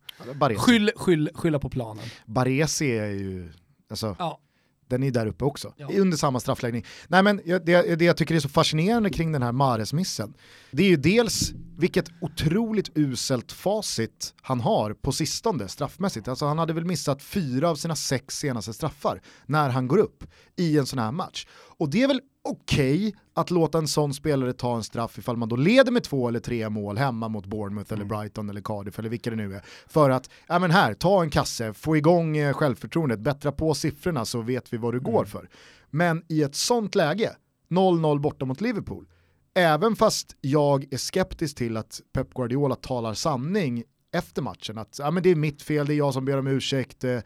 [0.56, 2.04] Skyll, skyll, skylla på planen.
[2.26, 3.52] Baresi är ju,
[3.90, 4.40] alltså, ja
[4.88, 5.88] den är där uppe också, ja.
[5.92, 6.84] under samma straffläggning.
[7.08, 10.34] Nej men det, det jag tycker är så fascinerande kring den här Mares-missen,
[10.70, 16.28] det är ju dels vilket otroligt uselt facit han har på sistone straffmässigt.
[16.28, 20.24] Alltså han hade väl missat fyra av sina sex senaste straffar när han går upp
[20.56, 21.46] i en sån här match.
[21.78, 25.36] Och det är väl okej okay att låta en sån spelare ta en straff ifall
[25.36, 28.18] man då leder med två eller tre mål hemma mot Bournemouth eller mm.
[28.18, 29.64] Brighton eller Cardiff eller vilka det nu är.
[29.86, 34.24] För att, ja men här, ta en kasse, få igång eh, självförtroendet, bättra på siffrorna
[34.24, 35.26] så vet vi vad du går mm.
[35.26, 35.48] för.
[35.90, 37.36] Men i ett sånt läge,
[37.70, 39.06] 0-0 borta mot Liverpool,
[39.54, 45.10] även fast jag är skeptisk till att Pep Guardiola talar sanning efter matchen, att ja,
[45.10, 47.18] men det är mitt fel, det är jag som ber om ursäkt, eh,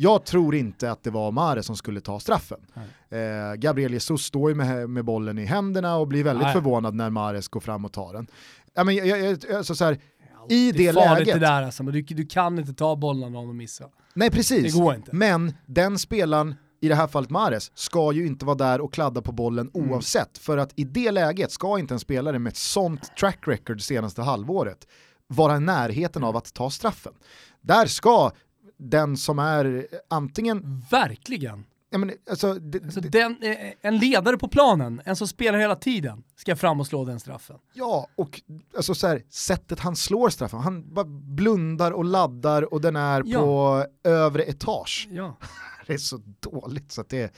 [0.00, 2.60] jag tror inte att det var Mare som skulle ta straffen.
[3.10, 6.52] Eh, Gabriel Jesus står ju med, med bollen i händerna och blir väldigt Nej.
[6.52, 8.26] förvånad när Mares går fram och tar den.
[8.74, 9.98] Ja, men, jag, jag, alltså, så här,
[10.48, 11.34] i det, det läget...
[11.34, 13.88] Det där alltså, men du, du kan inte ta bollen om de missar.
[14.14, 15.10] Nej precis, det går inte.
[15.12, 19.22] men den spelaren i det här fallet Mares, ska ju inte vara där och kladda
[19.22, 19.90] på bollen mm.
[19.90, 20.38] oavsett.
[20.38, 24.22] För att i det läget ska inte en spelare med ett sånt track record senaste
[24.22, 24.86] halvåret
[25.26, 27.12] vara i närheten av att ta straffen.
[27.60, 28.32] Där ska
[28.78, 30.84] den som är antingen...
[30.90, 31.64] Verkligen.
[31.90, 35.76] Ja, men, alltså, det, alltså den, eh, en ledare på planen, en som spelar hela
[35.76, 37.56] tiden, ska fram och slå den straffen.
[37.72, 38.40] Ja, och
[38.76, 43.22] alltså, så här, sättet han slår straffen, han bara blundar och laddar och den är
[43.26, 43.40] ja.
[43.40, 45.08] på övre etage.
[45.10, 45.36] Ja.
[45.86, 47.30] det är så dåligt så att det är...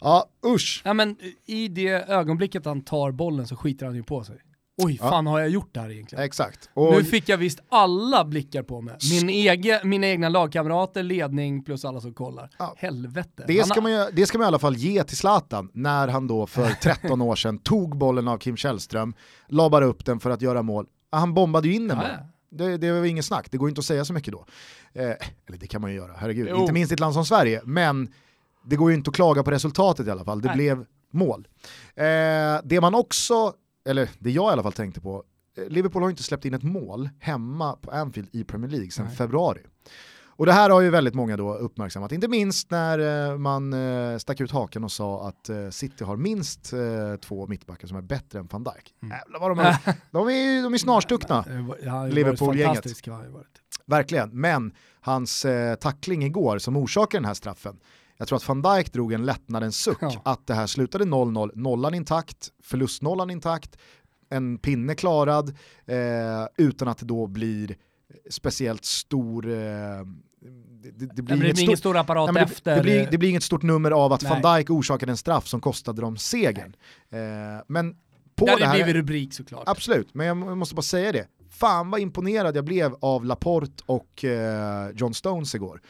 [0.00, 0.82] Ja, usch.
[0.84, 1.16] Ja, men
[1.46, 4.38] I det ögonblicket han tar bollen så skiter han ju på sig.
[4.78, 5.10] Oj, ja.
[5.10, 6.24] fan har jag gjort det här egentligen?
[6.24, 6.70] Exakt.
[6.74, 6.92] Och...
[6.92, 8.96] Nu fick jag visst alla blickar på mig.
[9.10, 12.50] Min ege, mina egna lagkamrater, ledning plus alla som kollar.
[12.58, 12.74] Ja.
[12.78, 13.44] Helvete.
[13.46, 16.26] Det ska, man ju, det ska man i alla fall ge till Zlatan när han
[16.26, 19.14] då för 13 år sedan tog bollen av Kim Källström,
[19.48, 20.86] labar upp den för att göra mål.
[21.10, 22.68] Han bombade ju in den ja, bara.
[22.68, 24.46] Det, det var inget snack, det går inte att säga så mycket då.
[24.92, 25.04] Eh,
[25.46, 26.48] eller det kan man ju göra, herregud.
[26.50, 26.60] Jo.
[26.60, 28.12] Inte minst i ett land som Sverige, men
[28.64, 30.40] det går ju inte att klaga på resultatet i alla fall.
[30.40, 30.56] Det Nej.
[30.56, 31.48] blev mål.
[31.94, 32.04] Eh,
[32.64, 33.54] det man också
[33.86, 35.24] eller det jag i alla fall tänkte på,
[35.56, 39.06] eh, Liverpool har inte släppt in ett mål hemma på Anfield i Premier League sedan
[39.06, 39.16] Nej.
[39.16, 39.60] februari.
[40.38, 44.18] Och det här har ju väldigt många då uppmärksammat, inte minst när eh, man eh,
[44.18, 46.74] stack ut haken och sa att City har minst
[47.20, 48.94] två mittbackar som är bättre än van Dijk.
[49.02, 49.16] Mm.
[49.18, 49.76] Jävlar vad de, är,
[50.10, 51.44] de, är, de är snarstuckna,
[52.10, 52.84] Liverpool-gänget.
[53.86, 55.46] Verkligen, men hans
[55.80, 57.78] tackling igår som orsakar den här straffen,
[58.18, 60.22] jag tror att van Dijk drog en lättnadens suck ja.
[60.24, 63.76] att det här slutade 0-0, nollan intakt, förlustnollan intakt,
[64.28, 65.48] en pinne klarad
[65.86, 67.76] eh, utan att det då blir
[68.30, 69.56] speciellt stor eh,
[70.82, 72.76] det, det, det, blir, det ingen stor apparat nej, efter.
[72.76, 74.40] Det, blir, det blir inget stort nummer av att nej.
[74.42, 76.76] van Dijk orsakade en straff som kostade dem segern.
[77.10, 77.18] Eh,
[77.66, 77.96] men
[78.36, 78.74] på det, det här...
[78.74, 79.62] blivit rubrik såklart.
[79.66, 81.26] Absolut, men jag måste bara säga det
[81.56, 85.80] fan vad imponerad jag blev av Laporte och eh, John Stones igår.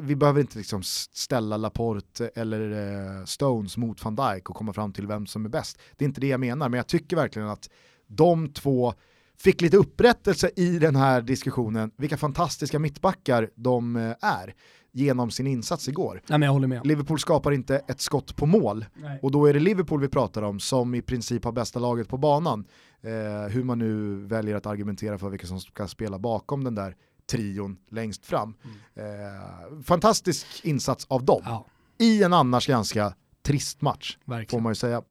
[0.00, 4.92] Vi behöver inte liksom ställa Laporte eller eh, Stones mot van Dijk och komma fram
[4.92, 5.78] till vem som är bäst.
[5.96, 7.70] Det är inte det jag menar, men jag tycker verkligen att
[8.06, 8.94] de två
[9.38, 14.54] fick lite upprättelse i den här diskussionen, vilka fantastiska mittbackar de eh, är
[14.92, 16.22] genom sin insats igår.
[16.26, 16.86] Ja, men jag håller med.
[16.86, 19.18] Liverpool skapar inte ett skott på mål Nej.
[19.22, 22.16] och då är det Liverpool vi pratar om som i princip har bästa laget på
[22.16, 22.64] banan.
[23.02, 26.96] Eh, hur man nu väljer att argumentera för vilka som ska spela bakom den där
[27.30, 28.54] trion längst fram.
[28.64, 29.26] Mm.
[29.26, 31.66] Eh, fantastisk insats av dem ja.
[31.98, 34.50] i en annars ganska trist match, Verkligen.
[34.50, 35.02] får man ju säga.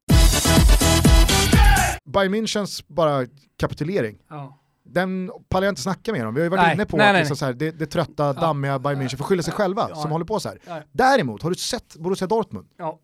[2.05, 3.25] Bayern Münchens bara
[3.57, 4.17] kapitulering.
[4.29, 4.59] Ja
[4.93, 6.33] den pallar jag inte snacka mer om.
[6.33, 8.79] Vi har ju varit nej, inne på nej, nej, liksom här, det, det trötta, dammiga
[8.79, 10.85] Bayern München får skylla sig själva ja, som håller på så här.
[10.91, 12.67] Däremot, har du sett Borussia Dortmund?
[12.77, 12.99] Ja.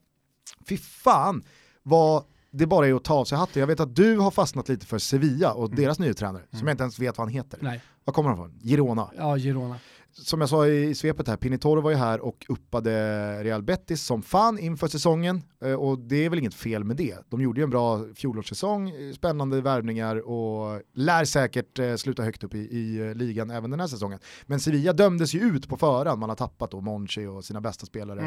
[0.70, 1.44] Fy fan
[1.84, 2.24] vad
[2.54, 3.60] det bara är att ta av sig hatten.
[3.60, 5.76] Jag vet att du har fastnat lite för Sevilla och Mm.
[5.82, 7.60] deras nya tränare, som jag inte ens vet vad han heter.
[7.62, 8.60] Nej, Vad kommer han från?
[8.64, 9.10] Girona.
[9.18, 9.76] ja Girona.
[10.16, 14.22] Som jag sa i svepet här, Pinitoro var ju här och uppade Real Betis som
[14.22, 17.18] fan inför säsongen eh, och det är väl inget fel med det.
[17.30, 22.43] De gjorde ju en bra fjolårssäsong, eh, spännande värvningar och lär säkert eh, sluta högt
[22.43, 24.20] upp i, i ligan även den här säsongen.
[24.45, 27.86] Men Sevilla dömdes ju ut på förhand, man har tappat då Monchi och sina bästa
[27.86, 28.20] spelare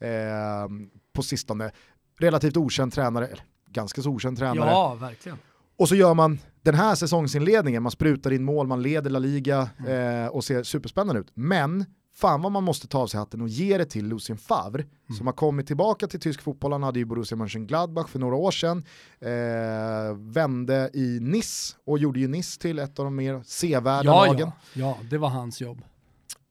[0.00, 0.84] Mm.
[0.84, 1.70] eh, på sistone.
[2.18, 3.28] Relativt okänd tränare,
[3.74, 4.70] ganska så okänd tränare.
[4.70, 5.38] Ja, verkligen.
[5.78, 9.68] Och så gör man den här säsongsinledningen, man sprutar in mål, man leder La Liga
[9.88, 11.30] eh, och ser superspännande ut.
[11.34, 11.84] Men
[12.16, 14.84] fan vad man måste ta av sig hatten och ge det till Lucien Favre
[15.18, 16.72] som har kommit tillbaka till tysk fotboll.
[16.72, 18.84] Han hade ju Borussia Mönchengladbach för några år sedan,
[19.20, 24.26] eh, vände i Nice och gjorde ju Nice till ett av de mer sevärda Ja,
[24.26, 24.38] lagen.
[24.48, 25.82] ja, ja, det var hans jobb.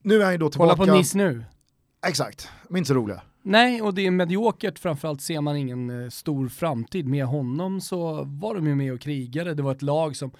[0.03, 0.75] Nu är han ju då tillbaka.
[0.75, 1.43] Kolla på Nice nu.
[2.07, 3.21] Exakt, de är inte så roliga.
[3.45, 7.07] Nej, och det är mediokert, framförallt ser man ingen eh, stor framtid.
[7.07, 10.31] Med honom så var de ju med och krigade, det var ett lag som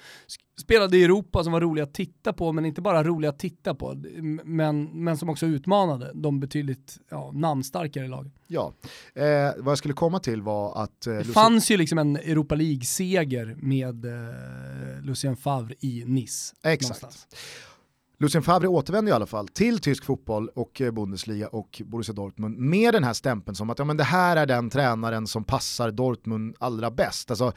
[0.62, 3.76] spelade i Europa som var roliga att titta på, men inte bara roliga att titta
[3.76, 4.04] på,
[4.44, 8.32] men, men som också utmanade de betydligt ja, namnstarkare lagen.
[8.48, 8.74] Ja,
[9.14, 9.24] eh,
[9.58, 11.08] vad jag skulle komma till var att...
[11.08, 16.56] Eh, Det Lucien- fanns ju liksom en Europa League-seger med eh, Lucien Favre i Nice.
[16.64, 17.02] Exakt.
[17.02, 17.28] någonstans.
[18.20, 22.58] Lucien Favre återvänder i alla fall till tysk fotboll och eh, Bundesliga och Borussia Dortmund
[22.58, 25.92] med den här stämpeln som att ja, men det här är den tränaren som passar
[25.92, 27.32] Dortmund allra bäst.
[27.32, 27.54] Alltså,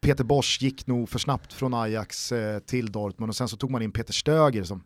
[0.00, 3.70] Peter Bosch gick nog för snabbt från Ajax eh, till Dortmund och sen så tog
[3.70, 4.82] man in Peter Stöger som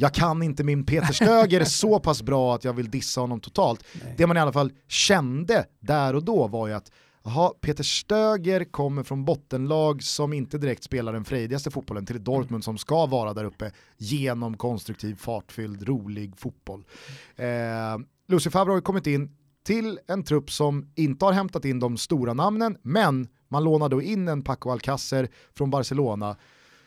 [0.00, 3.84] jag kan inte min Peter Stöger så pass bra att jag vill dissa honom totalt.
[4.04, 4.14] Nej.
[4.16, 6.90] Det man i alla fall kände där och då var ju att
[7.28, 12.64] Jaha, Peter Stöger kommer från bottenlag som inte direkt spelar den frejdigaste fotbollen till Dortmund
[12.64, 16.84] som ska vara där uppe genom konstruktiv, fartfylld, rolig fotboll.
[17.36, 17.46] Eh,
[18.28, 22.34] Lucy Favre har kommit in till en trupp som inte har hämtat in de stora
[22.34, 26.36] namnen, men man lånar då in en Paco Alcacer från Barcelona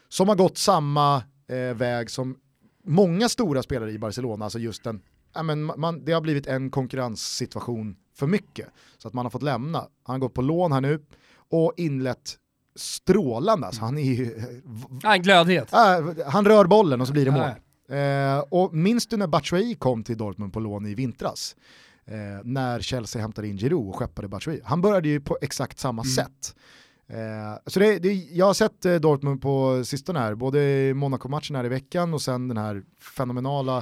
[0.09, 2.37] som har gått samma eh, väg som
[2.83, 5.01] många stora spelare i Barcelona, alltså just den,
[5.33, 8.67] ja, men man, det har blivit en konkurrenssituation för mycket.
[8.97, 9.88] Så att man har fått lämna.
[10.03, 10.99] Han gått på lån här nu
[11.49, 12.38] och inlett
[12.76, 13.67] strålande.
[13.67, 14.41] Alltså, han är ju,
[15.03, 15.74] Nej, glödhet.
[15.74, 15.80] äh,
[16.28, 17.49] han rör bollen och så blir det mål.
[17.99, 21.55] Eh, och minns du när Batshuayi kom till Dortmund på lån i vintras?
[22.05, 24.61] Eh, när Chelsea hämtade in Giroud och skeppade Batshuayi.
[24.63, 26.55] Han började ju på exakt samma sätt.
[27.07, 31.65] Eh, så det, det, jag har sett eh, Dortmund på sistone här, både Monaco-matchen här
[31.65, 32.84] i veckan och sen den här
[33.17, 33.78] fenomenala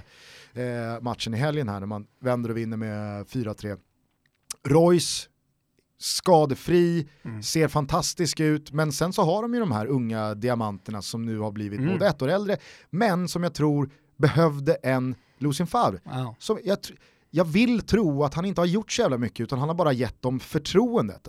[0.54, 3.78] eh, matchen i helgen här när man vänder och vinner med 4-3.
[4.68, 5.30] Royce,
[5.97, 7.43] skadefri, Mm.
[7.43, 11.39] ser fantastisk ut, men sen så har de ju de här unga diamanterna som nu
[11.39, 11.91] har blivit Mm.
[11.93, 12.57] både ett år äldre,
[12.89, 15.99] men som jag tror behövde en Lucien Favre.
[16.03, 16.36] Ja.
[16.39, 16.78] Så jag,
[17.30, 19.93] jag vill tro att han inte har gjort så jävla mycket, utan han har bara
[19.93, 21.28] gett dem förtroendet.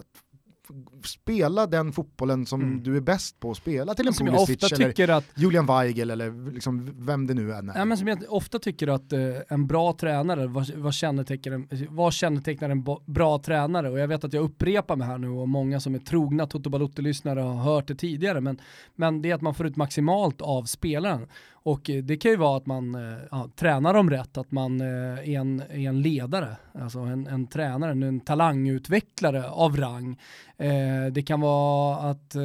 [1.04, 2.82] Spela den fotbollen som Mm.
[2.82, 6.52] du är bäst på att spela till en Som Pulisic eller att Julian Weigel eller
[6.52, 7.72] liksom vem det nu är.
[7.74, 11.68] Ja, men som jag ofta tycker att eh, en bra tränare, vad, vad, kännetecknar en,
[11.88, 13.90] vad kännetecknar en bra tränare?
[13.90, 16.70] Och jag vet att jag upprepar mig här nu och många som är trogna Toto
[16.70, 18.60] Balotto-lyssnare har hört det tidigare, men,
[18.96, 21.26] men det är att man får ut maximalt av spelaren.
[21.62, 24.80] Och eh, det kan ju vara att man eh, ja, tränar dem rätt, att man
[24.80, 24.86] eh,
[25.18, 30.18] är, en, är en ledare, alltså en, en tränare, en talangutvecklare av rang.
[30.58, 32.36] Eh, det kan vara att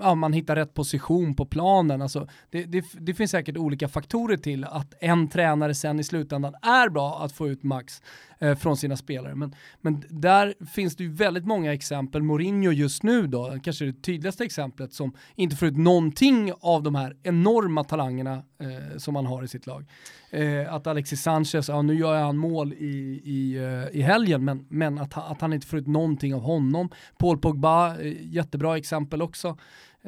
[0.00, 2.02] ja, man hittar rätt position på planen.
[2.02, 6.54] Alltså, det, det, det finns säkert olika faktorer till att en tränare sen i slutändan
[6.62, 8.02] är bra att få ut max
[8.44, 9.34] eh, från sina spelare.
[9.34, 12.22] Men, men där finns det ju väldigt många exempel.
[12.22, 16.94] Mourinho just nu då, kanske det tydligaste exemplet som inte får ut någonting av de
[16.94, 19.86] här enorma talangerna eh, som han har i sitt lag.
[20.30, 24.66] Eh, att Alexis Sanchez, ja nu gör han mål i, i, eh, i helgen, men,
[24.68, 26.88] men att, att han inte får ut någonting av honom.
[27.18, 29.56] Paul Pogba, eh, jättebra exempel också.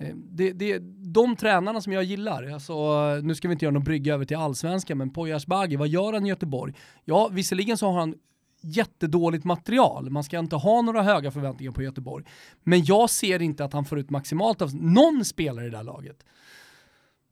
[0.00, 0.78] Eh, Det, det
[1.12, 2.50] de tränarna som jag gillar.
[2.52, 2.74] Alltså,
[3.22, 6.12] nu ska vi inte göra någon brygga över till allsvenskan, men Poya Asbaghi, vad gör
[6.12, 6.74] han i Göteborg?
[7.04, 8.14] Ja, visserligen så har han
[8.60, 12.24] jättedåligt material, man ska inte ha några höga förväntningar på Göteborg.
[12.62, 15.84] Men jag ser inte att han får ut maximalt av någon spelare i det här
[15.84, 16.24] laget.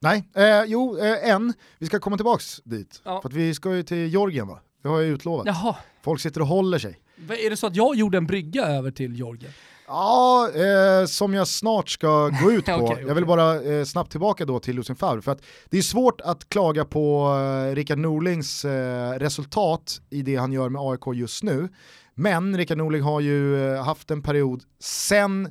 [0.01, 1.53] Nej, eh, jo, eh, en.
[1.79, 3.03] Vi ska komma tillbaks dit.
[3.05, 3.21] Ja.
[3.23, 4.59] För vi ska ju till Georgien va?
[4.83, 5.47] Det har jag utlovat.
[5.47, 6.99] Jaha, Folk sitter och håller sig.
[7.29, 9.53] är det så att jag gjorde en brygga över till Georgien?
[9.87, 12.73] Ja, eh, som jag snart ska gå ut på.
[12.73, 13.05] Okej, okej.
[13.09, 15.23] Jag vill bara eh, snabbt tillbaka då till Lucien Favre.
[15.23, 17.35] För att det är svårt att klaga på
[17.71, 21.69] eh, Rickard Norlings eh, resultat i det han gör med AIK just nu.
[22.15, 25.49] Men Rickard Norling har ju eh, haft en period sen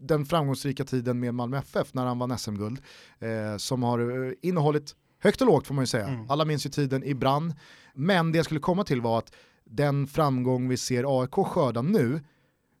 [0.00, 2.80] den framgångsrika tiden med Malmö FF när han vann SM-guld
[3.18, 6.06] eh, som har eh, innehållit högt och lågt får man ju säga.
[6.06, 6.30] Mm.
[6.30, 7.54] Alla minns ju tiden i brann.
[7.94, 9.32] Men det jag skulle komma till var att
[9.64, 12.20] den framgång vi ser AIK skörda nu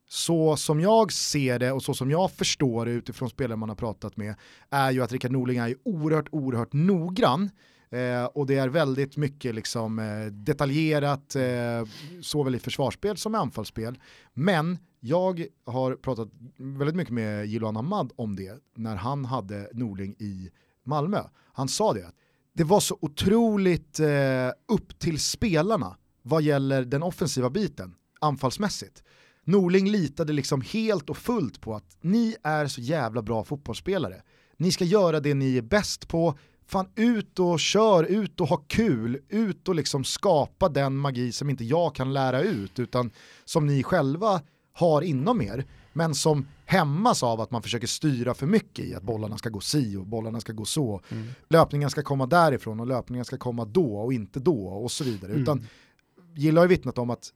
[0.08, 3.76] så som jag ser det och så som jag förstår det utifrån spelare man har
[3.76, 4.34] pratat med
[4.70, 7.50] är ju att Rickard Norling är oerhört, oerhört noggrann
[7.90, 11.84] eh, och det är väldigt mycket liksom, eh, detaljerat eh,
[12.22, 13.98] såväl i försvarsspel som i anfallsspel.
[14.34, 20.14] Men jag har pratat väldigt mycket med Jiloan Ahmad om det när han hade Norling
[20.18, 20.50] i
[20.84, 21.22] Malmö.
[21.52, 22.12] Han sa det,
[22.52, 29.02] det var så otroligt eh, upp till spelarna vad gäller den offensiva biten, anfallsmässigt.
[29.48, 34.22] Norling litade liksom helt och fullt på att ni är så jävla bra fotbollsspelare.
[34.56, 38.56] Ni ska göra det ni är bäst på, fan ut och kör, ut och ha
[38.56, 43.10] kul, ut och liksom skapa den magi som inte jag kan lära ut utan
[43.44, 44.40] som ni själva
[44.72, 49.02] har inom er men som hämmas av att man försöker styra för mycket i att
[49.02, 51.00] bollarna ska gå si och bollarna ska gå så.
[51.08, 51.28] Mm.
[51.48, 55.30] Löpningen ska komma därifrån och löpningen ska komma då och inte då och så vidare.
[55.30, 55.42] Mm.
[55.42, 55.66] Utan
[56.38, 57.30] Gilla har ju vittnat om att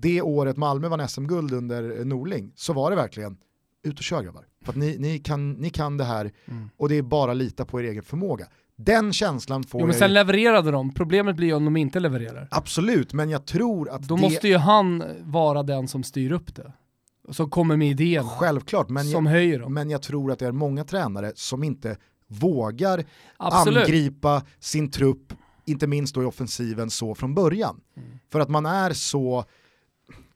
[0.00, 3.36] det året Malmö vann SM-guld under Norling så var det verkligen
[3.82, 4.46] ut och kör grabbar.
[4.64, 6.70] För att ni, ni, kan, ni kan det här mm.
[6.76, 8.46] och det är bara att lita på er egen förmåga.
[8.76, 12.48] Den känslan får jo, men sen levererade de, problemet blir ju om de inte levererar.
[12.50, 14.22] Absolut, men jag tror att Då det...
[14.22, 16.72] måste ju han vara den som styr upp det.
[17.30, 18.28] Som kommer med idéerna.
[18.28, 19.74] Självklart, men, som jag, höjer dem.
[19.74, 23.04] men jag tror att det är många tränare som inte vågar
[23.36, 23.84] Absolut.
[23.84, 25.32] angripa sin trupp
[25.68, 27.80] inte minst då i offensiven så från början.
[27.96, 28.18] Mm.
[28.28, 29.44] För att man är så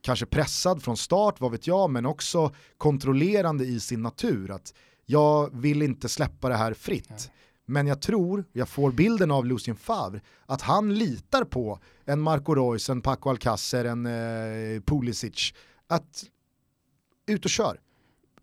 [0.00, 4.50] kanske pressad från start, vad vet jag, men också kontrollerande i sin natur.
[4.50, 4.74] Att
[5.06, 7.06] jag vill inte släppa det här fritt.
[7.08, 7.32] Ja.
[7.66, 12.54] Men jag tror, jag får bilden av Lucien Favre, att han litar på en Marco
[12.54, 15.54] Reus, en Paco Alcacer, en eh, Pulisic,
[15.86, 16.24] att
[17.26, 17.80] ut och kör.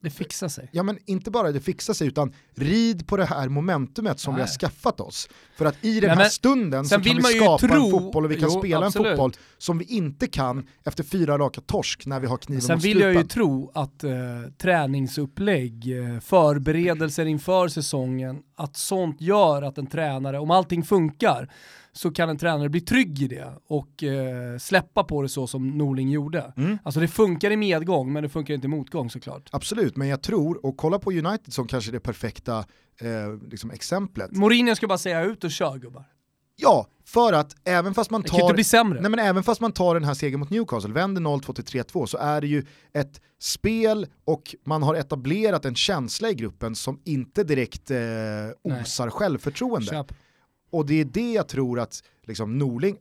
[0.02, 0.70] Det fixar sig.
[0.72, 4.38] Ja men inte bara det fixar sig utan rid på det här momentumet som Nej.
[4.38, 5.30] vi har skaffat oss.
[5.56, 7.86] För att i den Nej, här stunden så kan vi skapa tro...
[7.86, 9.08] en fotboll och vi kan jo, spela absolut.
[9.08, 12.76] en fotboll som vi inte kan efter fyra raka torsk när vi har kniven Sen
[12.76, 14.12] mot vill jag ju tro att eh,
[14.58, 21.50] träningsupplägg, eh, förberedelser inför säsongen, att sånt gör att en tränare, om allting funkar,
[21.92, 25.78] så kan en tränare bli trygg i det och eh, släppa på det så som
[25.78, 26.54] Norling gjorde.
[26.58, 26.78] Mm.
[26.84, 29.50] Alltså det funkar i medgång men det funkar inte i motgång såklart.
[29.52, 32.58] Absolut, men jag tror, och kolla på United som kanske det perfekta
[33.02, 34.32] eh, liksom exemplet.
[34.32, 36.06] Mourinho ska bara säga ut och kör gubbar.
[36.62, 38.38] Ja, för att även fast man tar.
[39.02, 42.06] Nej, men även fast man tar den här segern mot Newcastle, vänder 0-2 till 3-2,
[42.06, 47.00] så är det ju ett spel och man har etablerat en känsla i gruppen som
[47.04, 47.98] inte direkt eh,
[48.62, 49.12] osar Nej.
[49.12, 49.88] självförtroende.
[49.88, 50.14] Köp.
[50.72, 52.98] Och det är det jag tror att liksom, Norling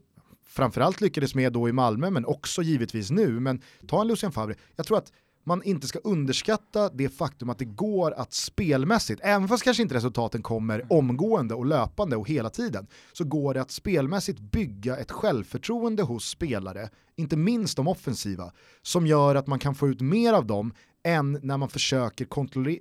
[0.46, 3.40] framförallt lyckades med då i Malmö, men också givetvis nu.
[3.40, 5.12] Men ta en Lucien Favre, jag tror att
[5.48, 9.94] man inte ska underskatta det faktum att det går att spelmässigt, även fast kanske inte
[9.94, 15.10] resultaten kommer omgående och löpande och hela tiden, så går det att spelmässigt bygga ett
[15.10, 20.32] självförtroende hos spelare, inte minst de offensiva, som gör att man kan få ut mer
[20.32, 20.72] av dem
[21.04, 22.24] än när man försöker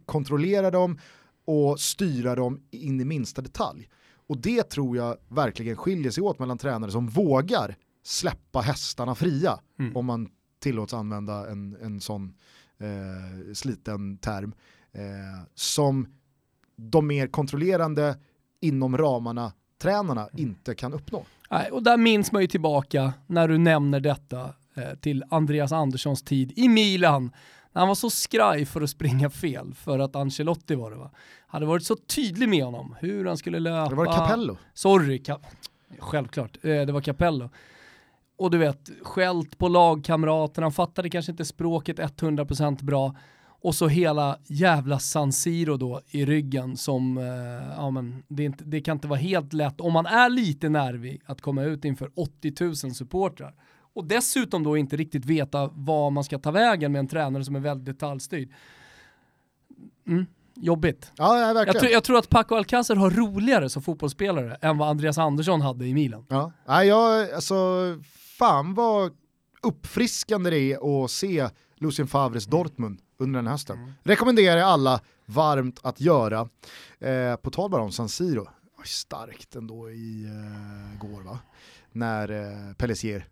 [0.05, 0.99] kontrollera dem
[1.45, 3.89] och styra dem in i minsta detalj.
[4.27, 9.59] Och det tror jag verkligen skiljer sig åt mellan tränare som vågar släppa hästarna fria,
[9.79, 9.97] mm.
[9.97, 10.29] om man
[10.67, 12.33] tillåts använda en, en sån
[12.77, 14.53] eh, sliten term,
[14.91, 15.01] eh,
[15.55, 16.07] som
[16.75, 18.17] de mer kontrollerande
[18.59, 19.51] inom ramarna
[19.81, 20.31] tränarna mm.
[20.35, 21.25] inte kan uppnå.
[21.49, 26.23] Nej, och där minns man ju tillbaka när du nämner detta eh, till Andreas Anderssons
[26.23, 27.31] tid i Milan
[27.73, 31.11] han var så skraj för att springa fel, för att Ancelotti var det va,
[31.47, 33.89] hade varit så tydlig med honom hur han skulle löpa.
[33.89, 34.57] Det var Capello.
[34.73, 35.39] Sorry, Ka
[35.99, 37.49] självklart, eh, det var Capello.
[38.37, 43.15] Och du vet, skällt på lagkamraterna, fattade kanske inte språket 100% bra.
[43.61, 48.63] Och så hela jävla San Siro då i ryggen som, eh, ja men det, inte,
[48.63, 52.11] det, kan inte vara helt lätt om man är lite nervig att komma ut inför
[52.15, 53.55] 80 000 supportrar
[53.97, 57.55] och dessutom då inte riktigt veta vad man ska ta vägen med en tränare som
[57.55, 58.49] är väldigt detaljstyrd.
[60.07, 60.25] Mm,
[60.55, 61.11] jobbigt.
[61.15, 64.89] Ja, ja, jag, tror, jag tror att Paco Alcacer har roligare som fotbollsspelare än vad
[64.89, 66.25] Andreas Andersson hade i Milan.
[66.29, 67.55] Ja, ja jag, alltså,
[68.37, 69.11] fan vad
[69.61, 72.57] uppfriskande det är att se Lucien Favres mm.
[72.57, 73.77] Dortmund under den hösten.
[73.77, 73.93] Mm.
[74.03, 76.49] Rekommenderar jag alla varmt att göra.
[76.99, 78.47] Eh, på tal bara om San Siro,
[78.85, 81.39] starkt ändå i eh, går va?
[81.91, 83.27] När eh, Pellissier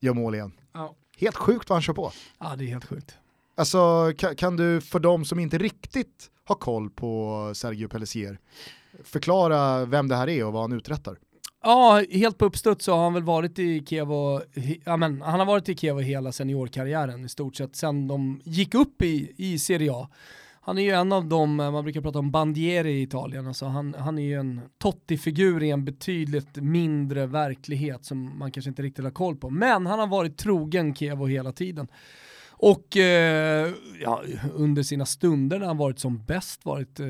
[0.00, 0.52] gör mål igen.
[0.72, 0.94] Ja.
[1.18, 2.12] Helt sjukt vad han kör på.
[2.38, 3.14] Ja, det är helt sjukt.
[3.54, 8.38] Alltså, kan, kan du för de som inte riktigt har koll på Sergio Pellissier
[9.04, 11.18] förklara vem det här är och vad han uträttar?
[11.62, 14.42] Ja, helt på uppstuds så har han väl varit i Kiev och,
[14.84, 18.74] ja, men, han har varit i Kiev hela seniorkarriären i stort sett sen de gick
[18.74, 20.08] upp i, i Serie A.
[20.60, 23.66] Han är ju en av de, eh, man brukar prata om bandieri i Italien, alltså
[23.66, 28.82] han, han är ju en Totti-figur i en betydligt mindre verklighet som man kanske inte
[28.82, 29.50] riktigt har koll på.
[29.50, 31.88] Men han har varit trogen Kevo hela tiden.
[32.58, 34.22] Och eh, ja,
[34.54, 37.06] under sina stunder när han varit som bäst varit eh,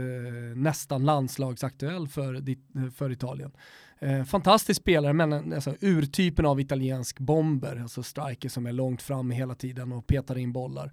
[0.55, 2.43] nästan landslagsaktuell för,
[2.91, 3.53] för Italien.
[4.01, 9.03] Eh, fantastisk spelare, men eh, alltså, urtypen av italiensk bomber, alltså striker som är långt
[9.03, 10.93] fram hela tiden och petar in bollar.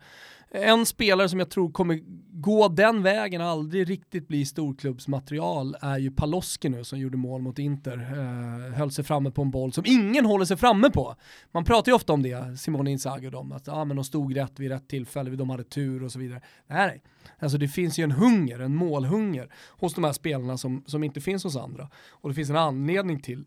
[0.51, 1.99] En spelare som jag tror kommer
[2.43, 7.41] gå den vägen, och aldrig riktigt bli storklubbsmaterial, är ju Paloski nu som gjorde mål
[7.41, 7.97] mot Inter.
[7.97, 11.15] Eh, höll sig framme på en boll som ingen håller sig framme på.
[11.51, 14.35] Man pratar ju ofta om det, Simone Inzaghi och dem, att ah, men de stod
[14.35, 16.41] rätt vid rätt tillfälle, de hade tur och så vidare.
[16.67, 17.01] Nej, nej.
[17.39, 21.21] Alltså det finns ju en hunger, en målhunger hos de här spelarna som, som inte
[21.21, 21.89] finns hos andra.
[22.09, 23.45] Och det finns en anledning till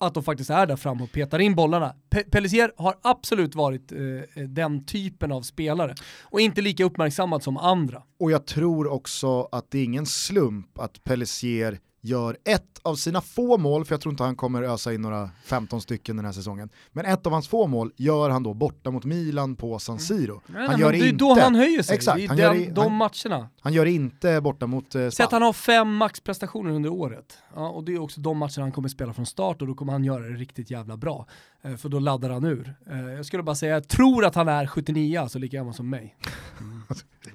[0.00, 1.94] att de faktiskt är där framme och petar in bollarna.
[2.10, 7.42] Pe Pellisier har absolut varit eh, eh, den typen av spelare och inte lika uppmärksammad
[7.42, 8.02] som andra.
[8.20, 11.78] Och jag tror också att det är ingen slump att Pellisier
[12.08, 15.30] gör ett av sina få mål, för jag tror inte han kommer ösa in några
[15.44, 18.90] 15 stycken den här säsongen, men ett av hans få mål gör han då borta
[18.90, 20.00] mot Milan på San mm.
[20.00, 20.40] Siro.
[20.54, 22.92] Han gör det är inte, då han höjer sig, exakt, han den, gör, de han,
[22.92, 23.48] matcherna.
[23.60, 27.68] Han gör inte borta mot eh, Säg att han har fem maxprestationer under året, ja,
[27.68, 30.04] och det är också de matcherna han kommer spela från start och då kommer han
[30.04, 31.26] göra det riktigt jävla bra.
[31.62, 32.74] Eh, för då laddar han ur.
[32.90, 35.90] Eh, jag skulle bara säga, jag tror att han är 79, alltså lika gammal som
[35.90, 36.16] mig.
[36.60, 36.82] Mm.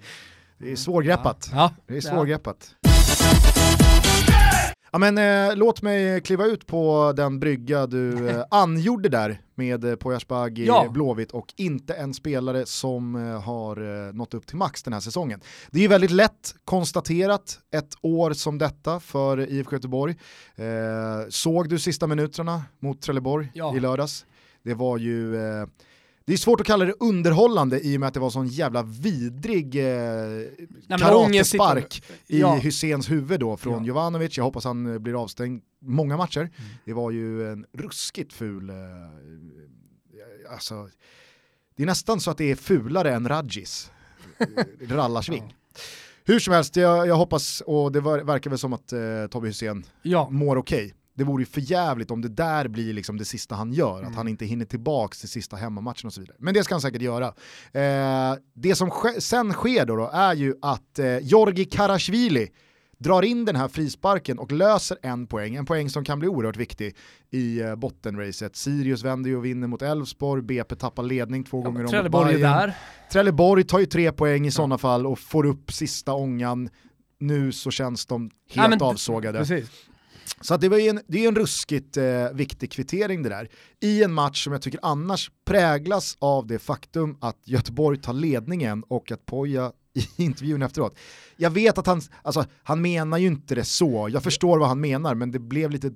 [0.57, 1.49] det är svårgreppat.
[1.53, 1.71] Ja.
[1.87, 2.75] Det är svårgreppat.
[2.81, 2.92] Ja,
[4.99, 9.95] men, eh, låt mig kliva ut på den brygga du eh, angjorde där med eh,
[9.95, 10.89] Poyas Baghi, ja.
[10.89, 14.99] Blåvitt och inte en spelare som eh, har eh, nått upp till max den här
[14.99, 15.41] säsongen.
[15.71, 20.15] Det är ju väldigt lätt konstaterat ett år som detta för IFK Göteborg.
[20.55, 20.65] Eh,
[21.29, 23.75] såg du sista minuterna mot Trelleborg ja.
[23.75, 24.25] i lördags?
[24.63, 25.67] Det var ju eh,
[26.25, 28.83] det är svårt att kalla det underhållande i och med att det var sån jävla
[28.83, 32.55] vidrig eh, karatespark i ja.
[32.55, 33.87] Hyséns huvud då från ja.
[33.87, 34.37] Jovanovic.
[34.37, 36.39] Jag hoppas han eh, blir avstängd många matcher.
[36.39, 36.51] Mm.
[36.85, 38.75] Det var ju en ruskigt ful, eh,
[40.51, 40.89] alltså,
[41.75, 43.91] det är nästan så att det är fulare än Radjis
[44.37, 44.47] eh,
[44.89, 45.55] rallarsving.
[45.75, 45.79] Ja.
[46.25, 48.99] Hur som helst, jag, jag, hoppas, och det verkar väl som att eh,
[49.29, 50.29] Tobbe Hysén ja.
[50.29, 50.85] mår okej.
[50.85, 53.97] Okay det vore ju för jävligt om det där blir liksom det sista han gör,
[53.97, 54.09] mm.
[54.09, 56.37] att han inte hinner tillbaka till sista hemmamatchen och så vidare.
[56.39, 57.27] Men det ska han säkert göra.
[57.71, 62.49] Eh, det som sk sen sker då, då, är ju att eh, Georgi Karashvili
[62.97, 66.57] drar in den här frisparken och löser en poäng, en poäng som kan bli oerhört
[66.57, 66.95] viktig
[67.31, 68.55] i eh, bottenracet.
[68.55, 72.35] Sirius vänder ju och vinner mot Elfsborg, BP tappar ledning två ja, gånger om Trelleborg
[72.35, 72.77] är där.
[73.11, 74.51] Trelleborg tar ju tre poäng i ja.
[74.51, 76.69] sådana fall och får upp sista ångan.
[77.19, 79.39] Nu så känns de helt ja, avsågade.
[79.39, 79.69] Precis.
[80.41, 83.49] Så det, var en, det är en ruskigt eh, viktig kvittering det där.
[83.79, 88.83] I en match som jag tycker annars präglas av det faktum att Göteborg tar ledningen
[88.87, 90.97] och att Poja i intervjun efteråt.
[91.37, 94.81] Jag vet att han, alltså, han menar ju inte det så, jag förstår vad han
[94.81, 95.91] menar men det blev lite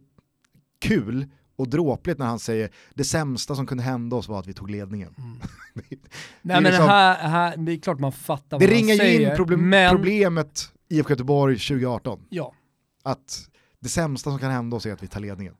[0.80, 1.26] kul
[1.56, 4.70] och dråpligt när han säger det sämsta som kunde hända oss var att vi tog
[4.70, 5.16] ledningen.
[5.18, 5.40] Mm.
[5.74, 5.98] det,
[6.42, 8.88] Nej men liksom, här, här, det är klart man fattar vad han säger.
[8.88, 9.96] Det ringar ju in problem, men...
[9.96, 12.20] problemet IFK Göteborg 2018.
[12.30, 12.54] Ja.
[13.04, 13.50] Att
[13.82, 15.56] det sämsta som kan hända oss är att vi tar ledningen.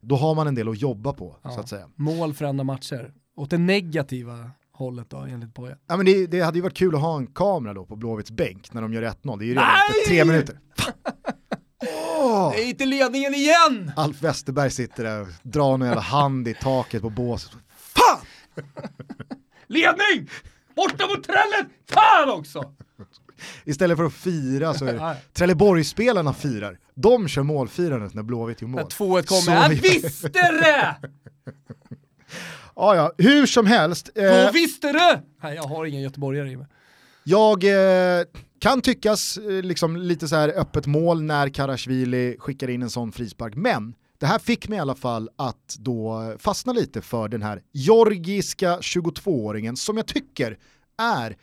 [0.00, 1.50] Då har man en del att jobba på ja.
[1.50, 1.88] så att säga.
[1.96, 3.12] Mål förändrar matcher.
[3.36, 5.76] Åt det negativa hållet då enligt Boje?
[5.86, 8.30] Ja men det, det, hade ju varit kul att ha en kamera då på Blåvitts
[8.30, 9.38] bänk när de gör 1-0.
[9.38, 10.60] Det är ju redan efter tre minuter.
[12.20, 12.52] oh!
[12.52, 13.92] Det är inte ledningen igen!
[13.96, 17.52] Alf Westerberg sitter där och drar en jävla hand i taket på båset.
[17.76, 18.26] Fan!
[19.66, 20.30] Ledning!
[20.76, 21.66] Borta mot trället!
[21.90, 22.74] Fan också!
[23.64, 26.78] Istället för att fira så är det Trelleborgsspelarna firar.
[26.94, 28.80] De kör målfirandet när Blåvitt gör mål.
[28.80, 30.96] När 2-1 kommer, jag visste det!
[32.76, 34.10] ja, ja, hur som helst.
[34.14, 35.18] Eh, Då visste du!
[35.42, 36.66] Nej, jag har ingen göteborgare i mig.
[37.24, 38.24] Jag eh,
[38.58, 43.12] kan tyckas eh, liksom lite så här öppet mål när Karashvili skickar in en sån
[43.12, 47.42] frispark, men det här fick mig i alla fall att då fastna lite för den
[47.42, 50.58] här georgiska 22-åringen som jag tycker
[50.98, 51.36] är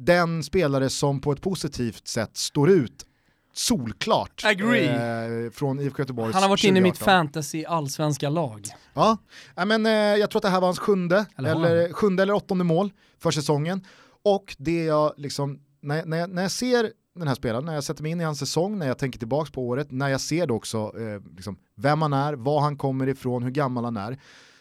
[0.00, 3.06] den spelare som på ett positivt sätt står ut
[3.52, 6.32] solklart eh, från IFK Göteborg.
[6.32, 8.66] Han har varit inne i mitt fantasy allsvenska lag.
[8.94, 9.18] Ja,
[9.54, 12.64] men eh, jag tror att det här var hans sjunde eller, eller, sjunde eller åttonde
[12.64, 13.84] mål för säsongen.
[14.24, 17.84] Och det jag liksom, när, när, jag, när jag ser den här spelaren, när jag
[17.84, 20.46] sätter mig in i hans säsong, när jag tänker tillbaka på året, när jag ser
[20.46, 24.18] då också eh, liksom, vem han är, var han kommer ifrån, hur gammal han är,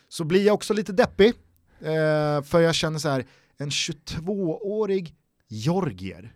[0.10, 1.34] så blir jag också lite deppig.
[1.80, 3.26] Eh, för jag känner så här,
[3.58, 5.16] en 22-årig
[5.50, 6.34] Georgier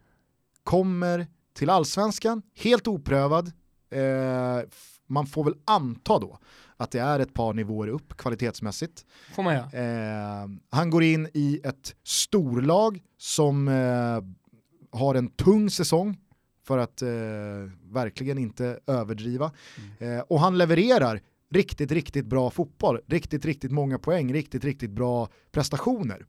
[0.64, 3.52] kommer till allsvenskan, helt oprövad.
[3.90, 4.60] Eh,
[5.08, 6.38] man får väl anta då
[6.78, 9.06] att det är ett par nivåer upp kvalitetsmässigt.
[9.36, 9.80] Får man ja.
[9.80, 14.22] eh, han går in i ett storlag som eh,
[15.00, 16.18] har en tung säsong
[16.64, 17.10] för att eh,
[17.84, 19.52] verkligen inte överdriva.
[20.00, 20.18] Mm.
[20.18, 25.30] Eh, och han levererar riktigt, riktigt bra fotboll, riktigt, riktigt många poäng, riktigt, riktigt bra
[25.52, 26.26] prestationer.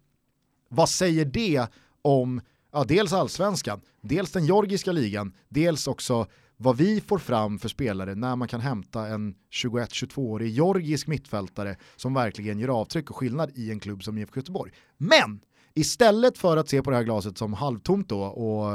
[0.69, 1.67] Vad säger det
[2.03, 2.41] om
[2.75, 8.15] ja, dels allsvenskan, dels den georgiska ligan, dels också vad vi får fram för spelare
[8.15, 13.71] när man kan hämta en 21-22-årig georgisk mittfältare som verkligen gör avtryck och skillnad i
[13.71, 14.73] en klubb som IFK Göteborg.
[14.97, 15.41] Men
[15.75, 18.73] istället för att se på det här glaset som halvtomt då och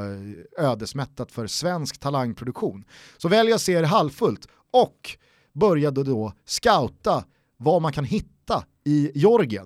[0.58, 2.84] ödesmättat för svensk talangproduktion
[3.18, 5.18] så väljer jag att se det halvfullt och
[5.54, 7.24] började då scouta
[7.58, 9.12] vad man kan hitta i.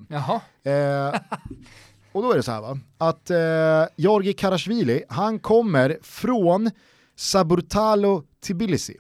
[0.09, 0.41] Jaha.
[0.63, 1.19] Eh,
[2.13, 6.71] och då är det så här va, att eh, Georgi Karashvili, han kommer från
[7.15, 8.97] Saburtalo Tbilisi.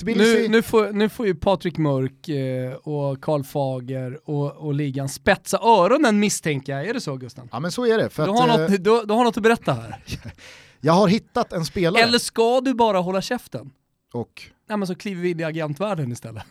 [0.00, 5.08] Nu, nu, får, nu får ju Patrik Mörk eh, och Karl Fager och, och ligan
[5.08, 6.86] spetsa öronen misstänker jag.
[6.86, 7.48] Är det så Gusten?
[7.52, 8.10] Ja men så är det.
[8.10, 10.02] För du, har eh, något, du, du har något att berätta här.
[10.80, 12.02] jag har hittat en spelare.
[12.02, 13.70] Eller ska du bara hålla käften?
[14.12, 14.42] Och?
[14.68, 16.42] Nej men så kliver vi in i agentvärlden istället.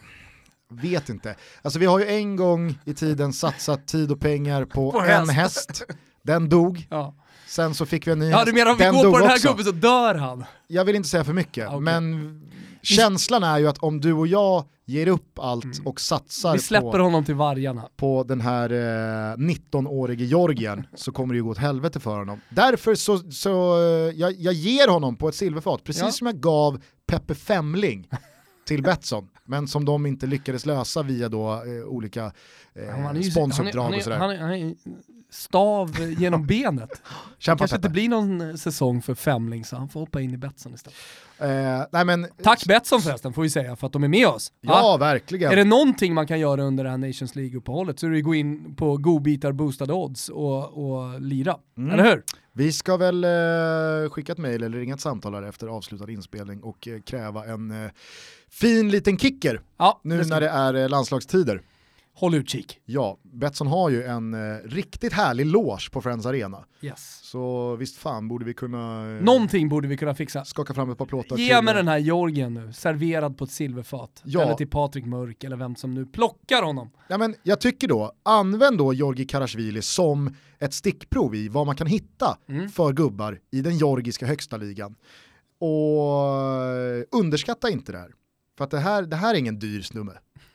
[0.71, 1.35] Vet inte.
[1.61, 5.29] Alltså vi har ju en gång i tiden satsat tid och pengar på, På en
[5.29, 5.69] häst.
[5.69, 5.83] häst.
[6.23, 6.87] Den dog.
[6.89, 7.15] Ja.
[7.47, 9.35] Sen så fick vi en ny Ja du menar om vi går på den här
[9.35, 9.47] också.
[9.47, 10.43] gubben så dör han?
[10.67, 11.79] Jag vill inte säga för mycket, Okej.
[11.79, 12.41] men
[12.81, 16.57] känslan är ju att om du och jag ger upp allt och satsar Mm.
[16.57, 17.87] Vi släpper på, honom till vargarna.
[17.97, 22.41] på den här eh, 19-årige Georgien så kommer det ju gå åt helvete för honom.
[22.49, 26.11] Därför så, så eh, jag, jag ger honom på ett silverfat, precis Ja.
[26.11, 28.07] som jag gav Peppe Femling
[28.71, 32.31] till Betsson, men som de inte lyckades lösa via då eh, olika
[32.73, 34.17] eh, ju- sponsoruppdrag och sådär.
[34.17, 34.75] han är, han är
[35.31, 37.01] stav genom benet.
[37.37, 40.37] Kämpa kanske inte blir någon eh, säsong för Femling så han får hoppa in i
[40.37, 40.97] Betsson istället.
[41.37, 44.51] Eh, nej men, Tack Betsson förresten får vi säga för att de är med oss.
[44.61, 44.97] Ja, Va?
[44.97, 45.51] verkligen.
[45.51, 48.23] Är det någonting man kan göra under det här Nations League-uppehållet så är det att
[48.23, 51.57] gå in på godbitar boostade odds och, och lira.
[51.77, 51.91] Mm.
[51.91, 52.23] Eller hur?
[52.53, 56.63] Vi ska väl eh, skicka ett mejl eller ringa ett samtal här efter avslutad inspelning
[56.63, 57.91] och eh, kräva en eh,
[58.49, 60.45] fin liten kicker Ja, nu det när vi.
[60.45, 61.61] det är eh, landslagstider.
[62.13, 62.79] Håll utkik.
[62.85, 66.65] Ja, Betsson har ju en eh, riktigt härlig loge på Friends Arena.
[66.81, 67.19] Yes.
[67.23, 70.45] Så visst fan borde vi kunna eh, Någonting borde vi kunna fixa.
[70.45, 74.21] skaka fram ett par plåtar Ge mig den här Georgien nu, serverad på ett silverfat.
[74.25, 74.41] Ja.
[74.41, 76.91] Eller till Patrik Mörk eller vem som nu plockar honom.
[77.07, 81.75] Ja, men jag tycker då, använd då Georgi Karashvili som ett stickprov i vad man
[81.75, 82.69] kan hitta Mm.
[82.69, 84.95] för gubbar i den georgiska högsta ligan.
[85.59, 86.25] Och
[86.65, 88.11] eh, underskatta inte det här.
[88.57, 90.11] För att det här, det här är ingen dyr snumme.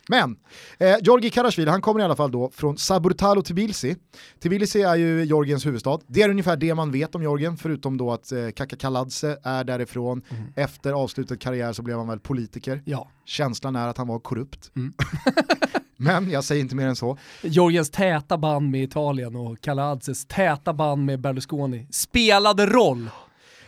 [0.09, 0.36] Men,
[0.78, 3.96] eh, Georgi Karashvili, han kommer i alla fall då från Saburtalo Tbilisi.
[4.42, 5.98] Tbilisi är ju Georgiens huvudstad.
[6.07, 9.64] Det är ungefär det man vet om Georgien, förutom då att eh, Kaka Kaladze är
[9.64, 10.22] därifrån.
[10.57, 12.82] Efter avslutad karriär så blev han väl politiker.
[12.84, 13.11] Ja.
[13.24, 14.70] Känslan är att han var korrupt.
[14.76, 14.92] Mm.
[15.96, 17.18] Men jag säger inte mer än så.
[17.42, 23.09] Georgiens täta band med Italien och Kaladzes täta band med Berlusconi spelade roll.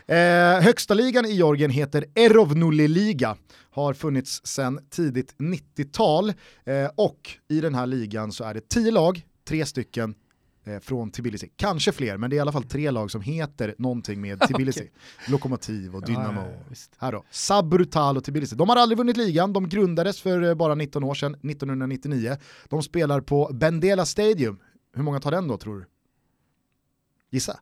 [0.06, 3.36] Eh, högsta ligan i Georgien heter Erovnuli-liga.
[3.70, 6.28] Har funnits sedan tidigt 90-tal
[6.64, 10.14] eh, och i den här ligan så är det tio lag, tre stycken
[10.64, 11.50] eh, från Tbilisi.
[11.56, 14.80] Kanske fler, men det är i alla fall tre lag som heter någonting med Tbilisi.
[14.80, 14.92] Okej.
[15.28, 16.40] Lokomotiv och Dynamo.
[16.40, 16.76] Ja, ja.
[16.98, 18.56] Här då, Sabrutal och Tbilisi.
[18.56, 22.36] De har aldrig vunnit ligan, de grundades för eh, bara 19 år sedan, 1999.
[22.68, 24.58] De spelar på Bendela Stadium.
[24.94, 25.86] Hur många tar den då tror du?
[27.30, 27.60] Gissa.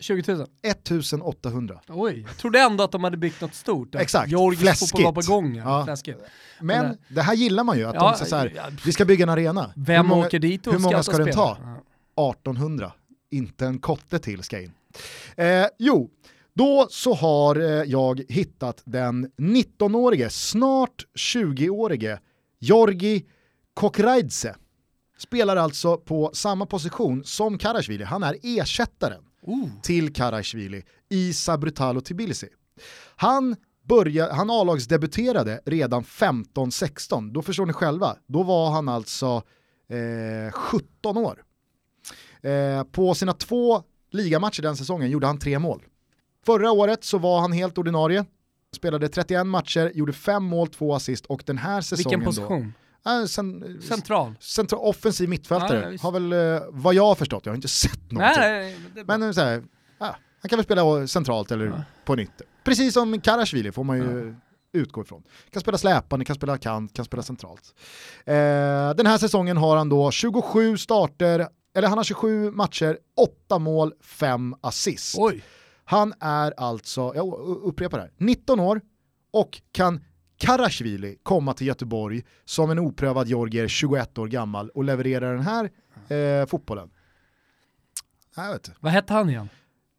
[0.00, 0.46] 20 000.
[0.62, 1.80] 1800.
[1.88, 3.94] Oj, jag trodde ändå att de hade byggt något stort.
[3.94, 5.04] Exakt, Georgisk fläskigt.
[5.04, 5.56] var på gång.
[5.56, 5.84] Ja.
[5.84, 6.20] Fläskigt.
[6.60, 8.92] Men Men- det här gillar man ju, att Ja, de säger så här, ja, vi
[8.92, 9.72] ska bygga en arena.
[9.76, 11.58] Vem hur många, åker dit och hur många ska ska den ta?
[12.16, 12.30] Ja.
[12.30, 12.92] 1800,
[13.30, 14.72] inte en kotte till ska in.
[15.36, 16.10] Eh, jo,
[16.54, 22.18] då så har eh, jag hittat den 19-årige, snart 20-årige
[22.58, 23.24] Georgi
[23.74, 24.56] Kokraidze.
[25.18, 29.68] Spelar alltså på samma position som Karashvili, han är ersättaren Oh.
[29.82, 32.48] till Karashvili i Sabrutalo Tbilisi.
[33.16, 39.42] Han, började, han A-lagsdebuterade redan 15-16, då förstår ni själva, då var han alltså
[39.88, 41.42] eh, 17 år.
[42.42, 45.82] Eh, på sina två ligamatcher den säsongen gjorde han tre mål.
[46.46, 48.24] Förra året så var han helt ordinarie,
[48.76, 52.62] spelade 31 matcher, gjorde fem mål, två assist och den här säsongen Vilken position?
[52.62, 52.85] då...
[53.06, 54.34] Äh, sen, Central?
[54.40, 58.10] central, offensiv mittfältare, Ja, har väl eh, vad jag har förstått, jag har inte sett
[58.12, 58.40] någonting.
[58.42, 59.04] Nej, det.
[59.04, 59.64] Men eh, så här,
[59.98, 61.82] ja, han kan väl spela centralt eller Ja.
[62.04, 62.42] på nytt.
[62.64, 64.34] Precis som Karashvili får man ju
[64.72, 65.22] utgå ifrån.
[65.50, 67.74] Kan spela släpande, kan spela kant, kan spela centralt.
[68.24, 68.34] Eh,
[68.96, 72.98] den här säsongen har han då 27 starter, eller han har 27 matcher,
[73.46, 75.14] 8 mål, 5 assist.
[75.18, 75.44] Oj.
[75.84, 77.34] Han är alltså, jag
[77.64, 78.80] upprepar det här, 19 år
[79.32, 80.04] och kan
[80.38, 85.70] Karashvili komma till Göteborg som en oprövad georgier 21 år gammal och leverera den här
[86.16, 86.90] eh, fotbollen.
[88.36, 88.70] Jag vet.
[88.80, 89.48] Vad hette han igen?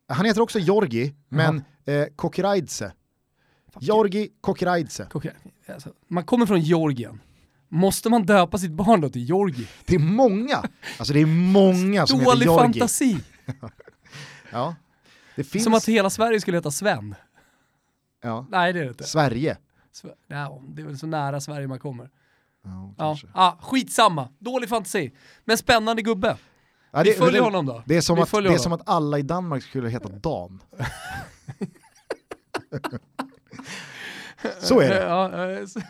[0.07, 2.93] Han heter också Georgi, men eh, Kokiraidze.
[3.79, 5.07] Georgi Kokiraidze.
[5.67, 7.21] Alltså, man kommer från Georgien
[7.69, 9.67] Måste man döpa sitt barn då till Georgi?
[9.85, 10.63] Det är många,
[10.97, 12.61] alltså det är många som heter Dålig Georgi.
[12.79, 13.17] fantasi.
[14.51, 14.75] Ja.
[15.35, 17.15] Det finns, Som att hela Sverige skulle heta Sven.
[18.23, 18.47] ja.
[18.49, 19.03] Nej det är det inte.
[19.03, 19.57] Sverige.
[20.27, 22.09] Ja, det är väl så nära Sverige man kommer.
[22.63, 24.29] Ja, Ja, ah, skitsamma.
[24.39, 25.13] Dålig fantasi.
[25.45, 26.37] Men spännande gubbe.
[26.91, 27.83] Ja, Vi det, följer det, honom då.
[27.85, 28.63] Det är, som Vi att, det följer är honom.
[28.63, 30.61] som att alla i Danmark skulle heta Dan.
[34.61, 35.59] så är det.
[35.59, 35.81] Eh, så-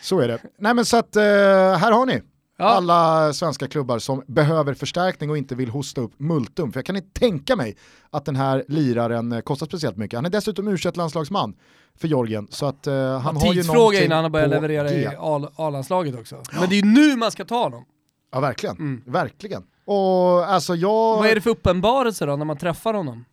[0.00, 0.38] Så är det.
[0.58, 2.22] Nej men så att, eh, här har ni.
[2.58, 2.64] Ja.
[2.64, 6.72] Alla svenska klubbar som behöver förstärkning och inte vill hosta upp multum.
[6.72, 7.76] För jag kan inte tänka mig
[8.10, 10.16] att den här liraren eh, kostar speciellt mycket.
[10.18, 11.54] Han är dessutom u landslagsman
[12.00, 12.48] för Georgien.
[12.50, 14.94] Så att eh, han har ju Tidsfråga innan han börjar leverera G.
[14.96, 15.08] i
[15.56, 16.42] A-landslaget också.
[16.60, 17.84] Men det är ju nu man ska ta honom.
[18.32, 19.02] Ja verkligen, Mm.
[19.06, 19.62] verkligen.
[19.84, 21.16] Och alltså jag...
[21.16, 23.24] Vad är det för uppenbarelse då när man träffar honom?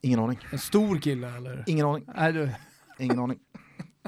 [0.00, 0.38] Ingen aning.
[0.52, 1.64] En stor kille eller?
[1.66, 2.04] Ingen aning.
[2.16, 2.50] Nej, du.
[2.98, 3.38] Ingen aning.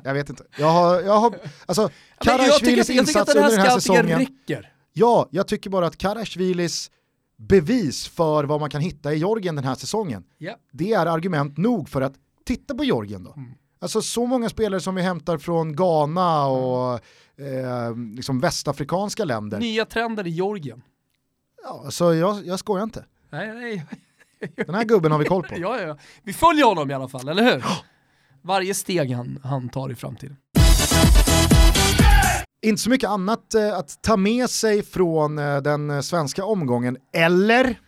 [0.05, 0.44] Jag vet inte.
[0.59, 1.34] Jag har, jag har,
[1.66, 4.18] alltså Karasjvilis insats den här under den här säsongen.
[4.18, 4.72] räcker.
[4.92, 6.90] Ja, jag tycker bara att Karasjvilis
[7.36, 10.57] bevis för vad man kan hitta i Georgien den här säsongen, Ja.
[10.72, 12.14] det är argument nog för att
[12.46, 13.32] titta på Georgien då.
[13.36, 13.50] Mm.
[13.80, 16.92] Alltså så många spelare som vi hämtar från Ghana och
[17.40, 19.59] eh, liksom västafrikanska länder.
[19.61, 20.82] Nya trender i Georgien.
[21.62, 23.05] Ja, alltså jag, jag skojar inte.
[23.30, 23.86] Nej, nej.
[24.66, 25.55] Den här gubben har vi koll på.
[25.59, 25.96] Ja, ja, ja.
[26.22, 27.64] Vi följer honom i alla fall, eller hur?
[28.45, 30.36] Varje steg han, han tar i framtiden.
[32.62, 36.97] Inte så mycket annat eh, att ta med sig från eh, den eh, svenska omgången,
[37.12, 37.78] eller?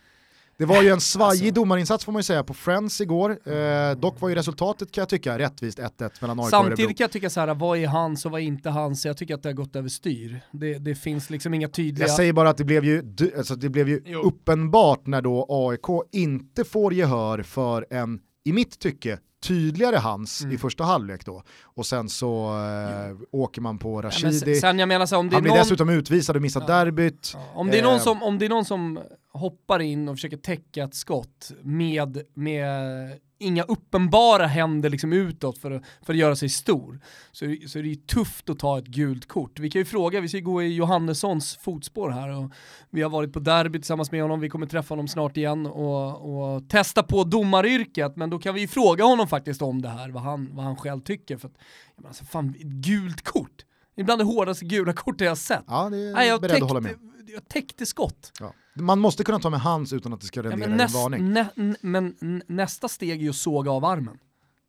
[0.57, 1.61] Det var ju en svajig Alltså.
[1.61, 3.29] domarinsats får man ju säga på Friends igår.
[3.51, 6.93] Eh, dock var ju resultatet kan jag tycka rättvist 1-1 mellan AIK och Samtidigt Örebro.
[6.97, 9.05] kan jag tycka så här, vad är hans och vad är inte hans?
[9.05, 10.41] Jag tycker att det har gått överstyr.
[10.51, 12.07] Det, det finns liksom inga tydliga...
[12.07, 13.03] Jag säger bara att det blev ju,
[13.37, 14.19] alltså det blev ju Jo.
[14.21, 20.55] uppenbart när då AIK inte får gehör för en, i mitt tycke, tydligare hans Mm.
[20.55, 21.43] i första halvlek då.
[21.63, 22.47] Och sen så
[23.09, 24.39] eh, åker man på Ja, Rashidi.
[24.39, 25.59] sen- sen jag menar så om det är Han blir någon...
[25.59, 26.67] dessutom utvisad och missar Ja.
[26.67, 27.31] derbyt.
[27.33, 27.99] Ja, Om det, är någon Eh.
[28.01, 28.99] som, om det är någon som
[29.33, 32.73] hoppar in och försöker täcka ett skott med, med
[33.39, 36.99] inga uppenbara händer liksom utåt för att, för att göra sig stor,
[37.31, 39.59] så, så är det ju tufft att ta ett gult kort.
[39.59, 42.51] Vi kan ju fråga, vi ska ju gå i Johannessons fotspår här och
[42.89, 46.55] vi har varit på derby tillsammans med honom, vi kommer träffa honom snart igen och,
[46.55, 50.09] och testa på domaryrket, men då kan vi ju fråga honom faktiskt om det här,
[50.09, 51.37] vad han, vad han själv tycker.
[51.37, 51.55] För att,
[51.95, 53.65] jag menar, alltså, fan, ett gult kort,
[53.95, 55.63] det är bland det hårdaste gula kortet jag har sett.
[55.67, 56.95] Ja, det är Nej, jag, beredd att hålla med.
[57.33, 58.31] Jag täckte skott.
[58.39, 58.53] Ja.
[58.75, 61.33] Man måste kunna ta med hands utan att det ska Ja, rendera en näst, varning.
[61.33, 61.47] nä,
[61.81, 62.15] men
[62.47, 64.17] nästa steg är ju att såga av armen.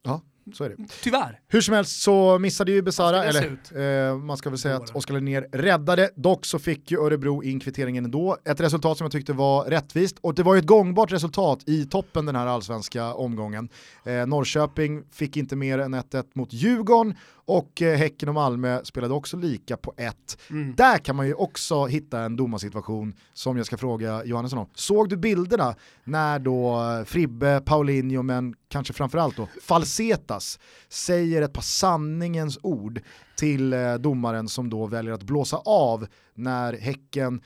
[0.02, 0.20] Ja,
[0.54, 0.76] så är det.
[1.02, 1.40] Tyvärr.
[1.48, 4.96] Hur som helst så missade ju Besara, eller eh, man ska väl säga att?
[4.96, 8.36] Oskar Linnér räddade, dock så fick ju Örebro in kvitteringen ändå.
[8.44, 11.84] Ett resultat som jag tyckte var rättvist och det var ju ett gångbart resultat i
[11.86, 13.68] toppen den här allsvenska omgången.
[14.04, 17.14] Eh, Norrköping fick inte mer än 1-1 mot Djurgården
[17.48, 20.38] och eh, Häcken och Malmö spelade också lika på 1.
[20.50, 20.74] Mm.
[20.76, 24.68] Där kan man ju också hitta en domarsituation som jag ska fråga Johannesson om.
[24.74, 25.74] Såg du bilderna
[26.04, 33.00] när då Fribbe, Paulinho, men kanske framförallt då Falsetas säger ett par sanningens ord
[33.36, 37.40] till eh, domaren som då väljer att blåsa av när Häcken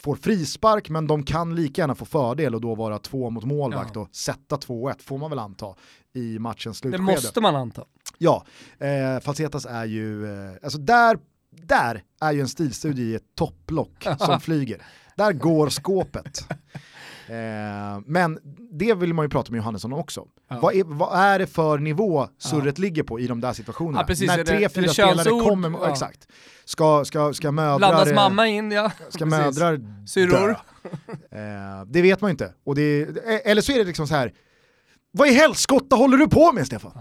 [0.00, 3.90] får frispark men de kan lika gärna få fördel och då vara två mot målvakt
[3.94, 4.00] Ja.
[4.00, 5.74] och sätta 2-1 får man väl anta
[6.14, 7.02] i matchens Det slutskede.
[7.02, 7.84] måste man anta.
[8.18, 8.44] Ja,
[8.78, 11.18] eh, Falsetas är ju, eh, alltså där,
[11.50, 14.82] där är ju en stilstudie i ett topplock som flyger.
[15.16, 16.44] Där går skåpet.
[17.28, 18.38] Eh, men
[18.72, 20.24] det vill man ju prata med Johannesson också.
[20.50, 20.58] Ja.
[20.62, 24.00] Vad, är, vad är det för nivå surret ligger på i de där situationerna?
[24.00, 24.26] Ja, precis.
[24.26, 25.90] När Är det- tre, är fyra det spelare kommer, Ja.
[25.90, 26.26] exakt.
[26.64, 28.90] Ska, ska, ska mödrar, Blandas mamma in, ja.
[29.08, 29.58] ska Precis.
[29.60, 30.48] mödrar Syrror.
[30.48, 30.52] dö?
[31.38, 32.52] Eh, det vet man ju inte.
[32.64, 34.32] Och det, eh, eller så är det liksom så här.
[35.12, 36.92] vad i helskotta håller du på med Stefan?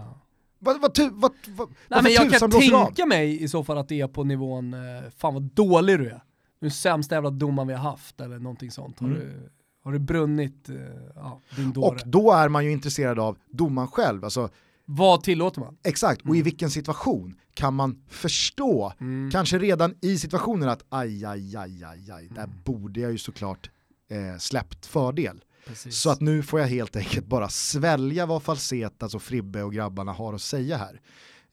[0.65, 2.85] Vad, vad, vad, vad, Nej, men jag kan blåser av?
[2.85, 4.79] tänka mig i så fall att det är på nivån, eh,
[5.17, 6.23] fan vad dålig du är.
[6.61, 8.99] Är sämsta jävla domaren vi har haft eller någonting sånt.
[8.99, 9.19] Har, Mm.
[9.19, 9.49] du,
[9.83, 10.75] har du brunnit, eh,
[11.15, 11.87] ja, din dåre.
[11.89, 14.23] Och då är man ju intresserad av domaren själv.
[14.23, 14.49] Alltså,
[14.85, 15.77] Vad tillåter man?
[15.83, 19.31] exakt, och i vilken situation kan man förstå, Mm.
[19.31, 22.55] kanske redan i situationen att aj, aj, aj, aj, aj, där Mm.
[22.63, 23.69] borde jag ju såklart
[24.09, 25.43] eh, släppt fördel.
[25.67, 25.97] Precis.
[25.97, 30.11] Så att nu får jag helt enkelt bara svälja vad Falsetas och Fribbe och grabbarna
[30.11, 31.01] har att säga här.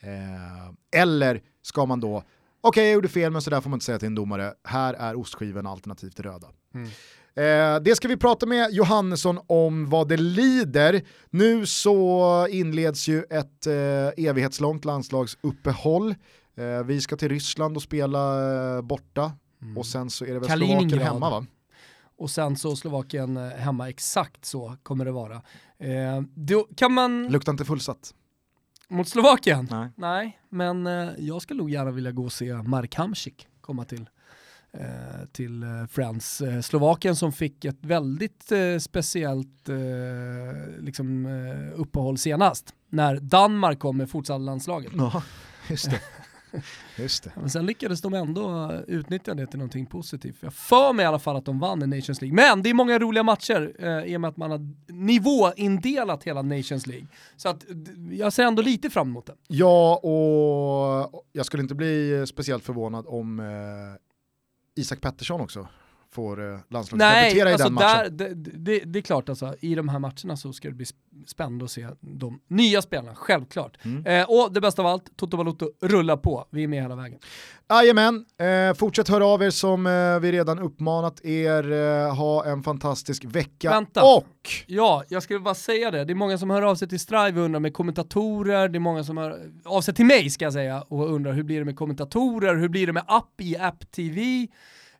[0.00, 2.22] Eh, eller ska man då,
[2.60, 4.94] okej jag gjorde fel men så där får man inte säga till en domare, här
[4.94, 6.48] är ostskiven alternativt röda.
[6.74, 6.88] Mm.
[7.34, 11.02] Eh, det ska vi prata med Johannesson om vad det lider.
[11.30, 16.14] Nu så inleds ju ett eh, evighetslångt landslagsuppehåll.
[16.56, 19.32] Eh, vi ska till Ryssland och spela eh, borta
[19.62, 19.78] Mm.
[19.78, 20.58] och sen så är det väl.
[20.58, 21.46] Slovakien hemma va?
[22.22, 25.42] Och sen så Slovakien eh, hemma, exakt så kommer det vara.
[25.78, 28.14] Eh, då kan man, Luktar inte fullsatt.
[28.88, 29.68] mot Slovakien?
[29.70, 29.88] Nej.
[29.96, 33.46] Nej, men eh, jag skulle nog gärna vilja gå och se Mark Hamsik.
[33.60, 34.08] komma till
[34.72, 36.42] eh, till eh, Friends.
[36.62, 39.68] Slovakien som fick ett väldigt speciellt
[40.78, 41.26] liksom,
[41.74, 44.92] uppehåll senast, när Danmark kom med futsal-landslaget.
[44.96, 45.22] Ja,
[45.70, 46.00] just det.
[46.96, 47.32] Just det.
[47.36, 50.36] Men sen lyckades de ändå utnyttja det till någonting positivt.
[50.40, 52.34] Jag för mig i alla fall att de vann i Nations League.
[52.34, 56.42] Men det är många roliga matcher eh, i och med att man har nivåindelat hela
[56.42, 57.06] Nations League.
[57.36, 57.64] Så att
[58.10, 59.34] jag ser ändå lite fram emot det.
[59.48, 65.68] Ja, och jag skulle inte bli speciellt förvånad om eh, Isak Pettersson också
[66.12, 68.16] får eh, landslagsdebutera i alltså den matchen.
[68.16, 70.86] Där, det, det, det, är klart alltså, i de här matcherna så ska det bli
[71.26, 73.78] spännande att se de nya spelarna, självklart.
[73.82, 74.06] Mm.
[74.06, 77.18] Eh, och det bästa av allt, Toto Balotto rullar på, vi är med hela vägen.
[77.70, 82.62] Jajamän, eh, fortsätt höra av er som eh, vi redan uppmanat er, eh, ha en
[82.62, 83.70] fantastisk vecka.
[83.70, 84.16] Vänta.
[84.16, 84.50] Och...
[84.66, 87.40] Ja, jag skulle bara säga det, det är många som hör av sig till Strive
[87.40, 90.52] och undrar med kommentatorer, det är många som hör av sig till mig ska jag
[90.52, 93.90] säga och undrar hur blir det med kommentatorer, hur blir det med app i App
[93.90, 94.48] TV?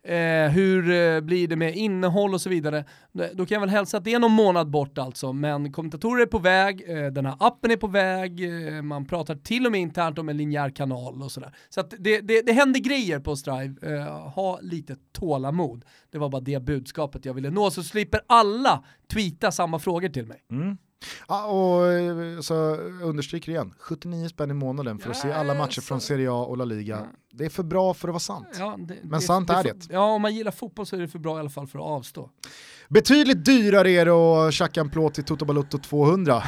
[0.05, 2.84] Eh, hur eh, blir det med innehåll och så vidare.
[3.12, 6.26] Då kan jag väl hälsa att det är någon månad bort alltså, men kommentatorer är
[6.26, 9.80] på väg, eh, den här appen är på väg, eh, man pratar till och med
[9.80, 11.57] internt om en linjär kanal och sådär.
[11.68, 15.84] Så att det, det, det händer grejer på Strive, eh, ha lite tålamod.
[16.11, 20.26] Det var bara det budskapet jag ville nå, så slipper alla tweeta samma frågor till
[20.26, 20.42] mig.
[20.50, 20.76] Mm.
[21.28, 22.55] Ja, och eh, så
[23.03, 26.57] understryker igen, 79 spänn i månaden för att se alla matcher från Serie A och
[26.57, 27.07] La Liga.
[27.34, 28.48] Det är för bra för att vara sant.
[28.59, 29.76] Ja, det, Men det, sant det, är det.
[29.90, 31.84] Ja, om man gillar fotboll så är det för bra i alla fall för att
[31.84, 32.30] avstå.
[32.88, 36.42] Betydligt dyrare är det att tjacka en plåt till Toto Balutto 200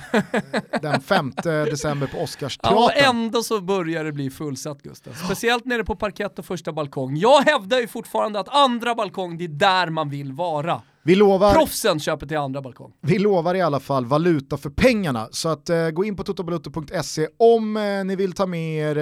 [0.82, 2.78] den 5 december på Oscarsteatern.
[2.78, 5.12] Ja, och ändå så börjar det bli fullsatt Gustav.
[5.12, 7.16] Speciellt nere på parkett och första balkong.
[7.16, 10.82] Jag hävdar ju fortfarande att andra balkong, det är där man vill vara.
[11.07, 12.92] Vi lovar, Proffsen köper till andra balkong.
[13.00, 15.28] Vi lovar i alla fall valuta för pengarna.
[15.30, 18.98] Så att, eh, gå in på totobalutto.se om eh, ni vill ta med er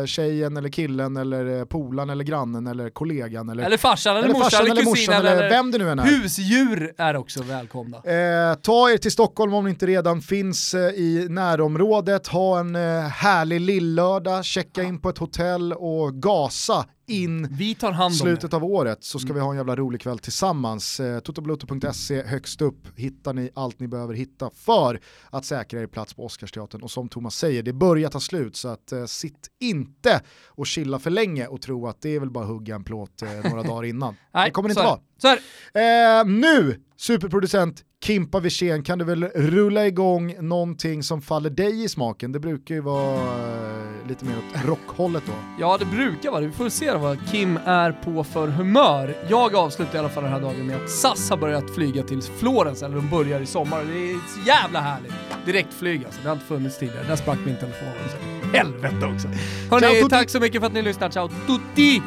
[0.00, 3.48] eh, tjejen eller killen eller eh, polan eller grannen eller kollegan.
[3.48, 5.98] Eller, eller farsan eller, eller morsan eller, eller kusinen eller, eller, vem det nu än
[5.98, 6.04] är.
[6.04, 7.96] Husdjur är också välkomna.
[7.96, 12.26] Eh, ta er till Stockholm om ni inte redan finns eh, i närområdet.
[12.26, 17.92] Ha en eh, härlig lillördag, checka in på ett hotell och gasa in vi tar
[17.92, 18.56] hand om slutet det.
[18.56, 19.34] av året så ska mm.
[19.34, 21.00] vi ha en jävla rolig kväll tillsammans.
[21.00, 25.00] Eh, Totobluto.se högst upp hittar ni allt ni behöver hitta för
[25.30, 26.82] att säkra er plats på Oscarsteatern.
[26.82, 30.98] Och som Thomas säger, det börjar ta slut så att eh, sitt inte och chilla
[30.98, 33.84] för länge och tro att det är väl bara hugga en plåt eh, några dagar
[33.84, 34.16] innan.
[34.34, 36.18] Nej, det kommer det inte vara.
[36.18, 41.88] Eh, nu, superproducent Kimpa Wirsén, kan du väl rulla igång någonting som faller dig i
[41.88, 42.32] smaken?
[42.32, 45.32] Det brukar ju vara eh, lite mer åt rockhållet då.
[45.60, 46.46] Ja, det brukar vara det.
[46.46, 49.16] Vi får se vad Kim är på för humör.
[49.28, 52.22] Jag avslutar i alla fall den här dagen med att SAS har börjat flyga till
[52.22, 53.84] Florens, eller de börjar i sommar.
[53.84, 55.12] Det är så jävla härligt.
[55.46, 57.04] Direktflyg alltså, det har inte funnits tidigare.
[57.08, 58.16] Där sprack min telefon också.
[58.56, 59.28] Helvete också.
[59.70, 61.10] Hörrni, tack så mycket för att ni lyssnar.
[61.10, 62.02] Ciao tutti!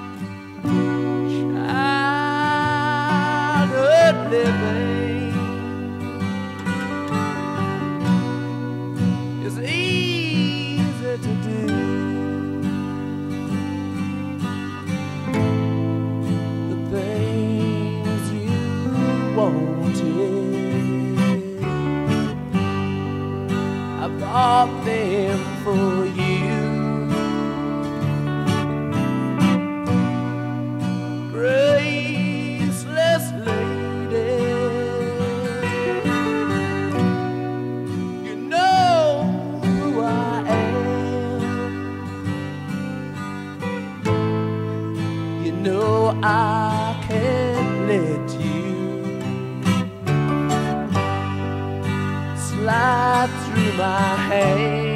[9.46, 11.68] is easy to do.
[16.70, 18.58] The things you
[19.38, 20.04] wanted,
[24.02, 25.90] I bought them for
[26.22, 26.60] you.
[31.32, 31.75] Great
[45.66, 49.20] know I can't let you
[52.38, 54.95] slide through my hands.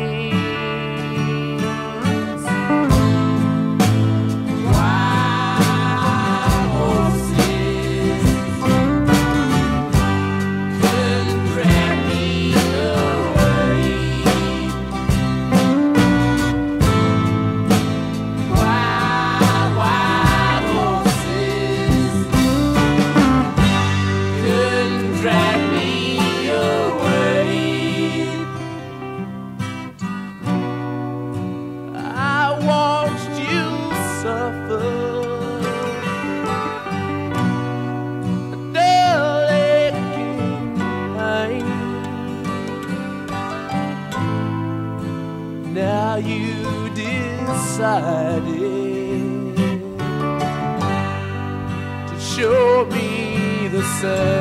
[54.02, 54.39] To